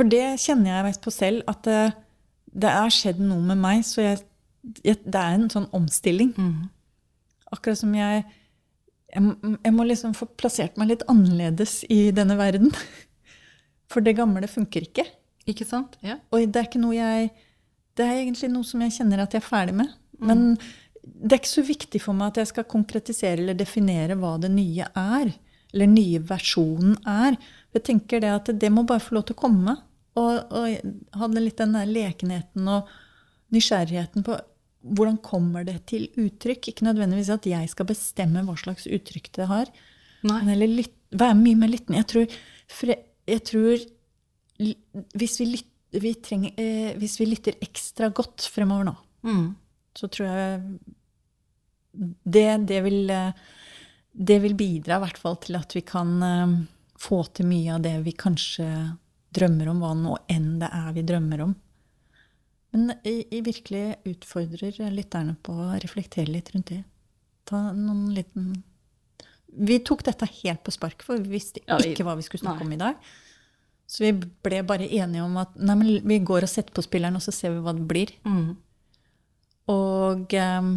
For 0.00 0.08
det 0.08 0.40
kjenner 0.40 0.78
jeg 0.78 0.96
på 1.04 1.12
selv, 1.12 1.42
at 1.50 1.60
det, 1.68 1.80
det 2.56 2.72
er 2.72 2.92
skjedd 2.94 3.18
noe 3.20 3.44
med 3.50 3.58
meg, 3.60 3.82
så 3.84 4.00
jeg, 4.00 4.22
jeg, 4.80 4.96
det 5.04 5.20
er 5.20 5.34
en 5.36 5.50
sånn 5.52 5.66
omstilling. 5.76 6.30
Akkurat 7.52 7.76
som 7.82 7.92
jeg, 7.92 8.22
jeg 9.12 9.34
Jeg 9.66 9.74
må 9.76 9.84
liksom 9.84 10.14
få 10.16 10.30
plassert 10.40 10.80
meg 10.80 10.88
litt 10.88 11.04
annerledes 11.10 11.82
i 11.92 12.14
denne 12.16 12.38
verden. 12.40 12.72
For 13.92 14.00
det 14.00 14.16
gamle 14.16 14.48
funker 14.48 14.88
ikke. 14.88 15.04
Ikke 15.50 15.66
sant? 15.68 15.98
Ja. 16.00 16.16
Og 16.32 16.48
det 16.48 16.62
er 16.62 16.68
ikke 16.70 16.80
noe 16.80 16.94
jeg 16.94 17.30
Det 17.98 18.06
er 18.06 18.22
egentlig 18.22 18.50
noe 18.52 18.64
som 18.64 18.80
jeg 18.80 18.94
kjenner 18.96 19.24
at 19.26 19.36
jeg 19.36 19.42
er 19.42 19.50
ferdig 19.50 19.76
med. 19.82 19.92
Men 20.16 20.56
det 21.02 21.34
er 21.34 21.42
ikke 21.42 21.58
så 21.58 21.66
viktig 21.66 22.00
for 22.00 22.16
meg 22.16 22.32
at 22.32 22.40
jeg 22.40 22.52
skal 22.54 22.68
konkretisere 22.70 23.42
eller 23.42 23.58
definere 23.58 24.16
hva 24.16 24.38
det 24.40 24.52
nye 24.54 24.88
er. 24.96 25.34
Eller 25.74 25.92
nye 25.92 26.24
versjonen 26.24 26.96
er. 27.04 27.36
Jeg 27.76 27.86
tenker 27.90 28.24
det 28.24 28.32
at 28.32 28.50
det 28.64 28.72
må 28.72 28.86
bare 28.88 29.04
få 29.04 29.18
lov 29.18 29.28
til 29.28 29.36
å 29.36 29.42
komme. 29.44 29.76
Og, 30.18 30.50
og 30.50 31.20
hadde 31.20 31.42
litt 31.42 31.60
den 31.60 31.76
der 31.76 31.86
lekenheten 31.90 32.66
og 32.70 32.88
nysgjerrigheten 33.54 34.24
på 34.26 34.38
hvordan 34.80 35.18
kommer 35.22 35.66
det 35.68 35.76
til 35.90 36.08
uttrykk. 36.18 36.70
Ikke 36.72 36.86
nødvendigvis 36.86 37.30
at 37.34 37.46
jeg 37.46 37.68
skal 37.70 37.88
bestemme 37.90 38.42
hva 38.46 38.56
slags 38.58 38.88
uttrykk 38.88 39.30
det 39.36 39.48
har. 39.50 39.70
Nei. 40.26 40.40
Men 40.40 40.54
heller 40.54 40.88
være 41.10 41.36
mye 41.38 41.58
mer 41.58 41.72
lyttende. 41.72 42.00
Jeg 42.00 42.08
tror, 42.12 42.38
jeg 43.30 43.44
tror 43.48 43.84
hvis, 44.60 45.36
vi 45.40 45.46
lytter, 45.54 46.00
vi 46.00 46.14
trenger, 46.22 46.54
eh, 46.60 46.96
hvis 47.00 47.18
vi 47.20 47.28
lytter 47.28 47.60
ekstra 47.64 48.10
godt 48.14 48.48
fremover 48.52 48.90
nå, 48.90 48.96
Mm. 49.20 49.54
så 49.92 50.08
tror 50.08 50.26
jeg 50.26 50.60
det, 52.24 52.66
det, 52.68 52.78
vil, 52.86 53.10
det 54.12 54.38
vil 54.40 54.54
bidra 54.56 54.96
i 54.96 55.02
hvert 55.02 55.18
fall 55.20 55.36
til 55.44 55.58
at 55.58 55.74
vi 55.76 55.82
kan 55.84 56.22
eh, 56.24 56.54
få 56.96 57.18
til 57.36 57.50
mye 57.50 57.74
av 57.74 57.82
det 57.84 57.98
vi 58.06 58.14
kanskje 58.16 58.68
drømmer 59.34 59.70
om, 59.72 59.82
hva 59.82 59.92
nå 59.96 60.16
enn 60.32 60.58
det 60.62 60.70
er 60.74 60.94
vi 60.96 61.04
drømmer 61.06 61.44
om. 61.46 61.54
Men 62.70 62.92
jeg, 63.02 63.42
virkelig 63.46 63.84
utfordrer 64.06 64.78
lytterne 64.94 65.34
på 65.42 65.54
å 65.58 65.78
reflektere 65.82 66.30
litt 66.30 66.52
rundt 66.54 66.70
det. 66.70 66.82
Ta 67.48 67.70
noen 67.74 68.12
liten 68.14 68.52
Vi 69.50 69.80
tok 69.82 70.04
dette 70.06 70.28
helt 70.44 70.62
på 70.62 70.70
spark, 70.70 71.02
for 71.02 71.18
vi 71.18 71.34
visste 71.34 71.62
ikke 71.66 72.06
hva 72.06 72.14
vi 72.18 72.22
skulle 72.22 72.44
snakke 72.44 72.66
om 72.66 72.72
i 72.76 72.78
dag. 72.78 73.00
Så 73.90 74.04
vi 74.04 74.12
ble 74.14 74.60
bare 74.62 74.86
enige 74.86 75.24
om 75.24 75.34
at 75.40 75.56
nei, 75.58 75.74
men 75.74 75.88
vi 76.06 76.20
går 76.22 76.46
og 76.46 76.52
setter 76.52 76.70
på 76.76 76.84
spilleren, 76.86 77.18
og 77.18 77.24
så 77.24 77.34
ser 77.34 77.56
vi 77.56 77.64
hva 77.64 77.74
det 77.74 77.88
blir. 77.90 78.12
Mm. 78.22 78.52
Og 79.74 80.36
um, 80.38 80.70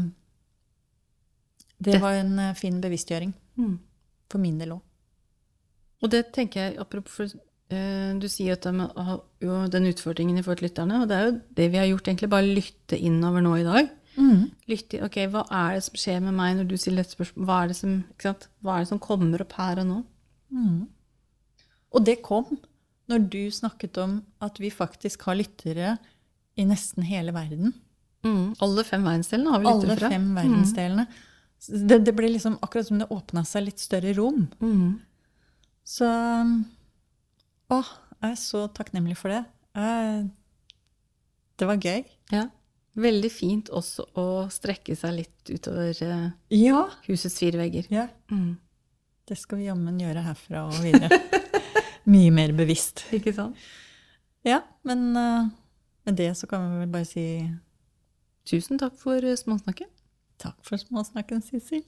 det 1.77 1.99
var 2.01 2.17
en 2.17 2.33
eh, 2.39 2.55
fin 2.57 2.79
bevisstgjøring. 2.81 3.35
Mm. 3.61 3.77
For 4.33 4.41
min 4.41 4.57
del 4.57 4.73
òg. 4.73 4.81
Og 6.03 6.11
det 6.11 6.25
tenker 6.35 6.65
jeg, 6.65 6.79
apropos 6.81 7.35
Du 7.71 8.27
sier 8.29 8.53
at 8.53 8.65
det 8.67 8.73
med 8.75 8.91
jo, 9.41 9.55
den 9.71 9.87
utfordringen 9.89 10.37
i 10.37 10.43
forhold 10.43 10.59
til 10.59 10.67
lytterne, 10.67 11.01
og 11.01 11.07
det 11.09 11.15
er 11.17 11.23
jo 11.25 11.35
det 11.57 11.65
vi 11.73 11.79
har 11.79 11.87
gjort, 11.89 12.07
egentlig. 12.07 12.29
Bare 12.29 12.55
lytte 12.59 12.99
innover 12.99 13.41
nå 13.41 13.55
i 13.57 13.63
dag. 13.65 13.89
Lytte, 14.69 14.99
ok, 15.05 15.17
Hva 15.33 15.41
er 15.49 15.77
det 15.77 15.85
som 15.87 15.97
skjer 15.97 16.19
med 16.21 16.35
meg 16.37 16.57
når 16.59 16.67
du 16.69 16.75
stiller 16.77 17.01
dette 17.01 17.15
spørsmålet? 17.15 17.47
Hva 17.49 17.57
er 17.63 17.71
det 17.71 17.77
som? 17.79 17.95
Hva 18.61 18.75
er 18.75 18.83
det 18.83 18.91
som 18.91 19.01
kommer 19.01 19.41
opp 19.41 19.55
her 19.57 19.81
og 19.81 19.89
nå? 19.89 20.01
Og 21.93 22.05
det 22.05 22.19
kom 22.25 22.51
når 23.11 23.25
du 23.33 23.41
snakket 23.51 23.97
om 24.01 24.19
at 24.43 24.59
vi 24.61 24.69
faktisk 24.73 25.25
har 25.27 25.37
lyttere 25.39 25.95
i 26.55 26.65
nesten 26.67 27.05
hele 27.07 27.33
verden. 27.35 27.73
Mm. 28.23 28.53
Alle 28.63 28.85
fem 28.87 29.03
verdensdelene 29.03 29.51
har 29.51 29.63
vi 29.63 29.67
lyttere 29.67 29.97
fra. 29.97 30.11
Alle 30.11 30.15
fem 30.15 30.29
verdensdelene. 30.37 31.07
Det, 31.63 31.99
det 32.05 32.13
ble 32.15 32.29
liksom 32.35 32.59
akkurat 32.63 32.87
som 32.89 33.01
det 33.01 33.09
åpna 33.11 33.43
seg 33.47 33.67
litt 33.67 33.83
større 33.83 34.13
rom. 34.19 34.45
Mhm. 34.61 34.93
Så 35.83 36.07
Å, 37.73 37.79
jeg 38.23 38.31
er 38.35 38.39
så 38.39 38.65
takknemlig 38.77 39.15
for 39.19 39.33
det. 39.33 39.41
Det 41.59 41.67
var 41.69 41.79
gøy. 41.81 42.03
Ja. 42.33 42.47
Veldig 42.93 43.29
fint 43.33 43.69
også 43.73 44.05
å 44.19 44.25
strekke 44.53 44.93
seg 44.97 45.15
litt 45.17 45.49
utover 45.49 45.97
eh, 46.05 46.27
Ja. 46.53 46.83
husets 47.07 47.39
fire 47.41 47.57
vegger. 47.63 47.87
ja. 47.93 48.07
Mm. 48.31 48.57
Det 49.25 49.37
skal 49.39 49.61
vi 49.61 49.69
jammen 49.69 49.97
gjøre 50.01 50.21
herfra 50.25 50.65
og 50.67 50.75
videre. 50.83 51.15
Mye 52.11 52.31
mer 52.35 52.51
bevisst. 52.57 53.05
Ikke 53.15 53.31
sant? 53.33 53.55
Ja, 54.43 54.59
men 54.83 55.05
eh, 55.15 55.45
med 56.05 56.17
det 56.19 56.33
så 56.37 56.49
kan 56.51 56.65
vi 56.73 56.81
vel 56.83 56.91
bare 56.91 57.07
si 57.07 57.25
Tusen 58.43 58.75
takk 58.81 58.97
for 58.99 59.23
småsnakken. 59.39 59.87
takk 60.43 60.59
for 60.67 60.75
småsnakken, 60.81 61.39
Sissel. 61.47 61.85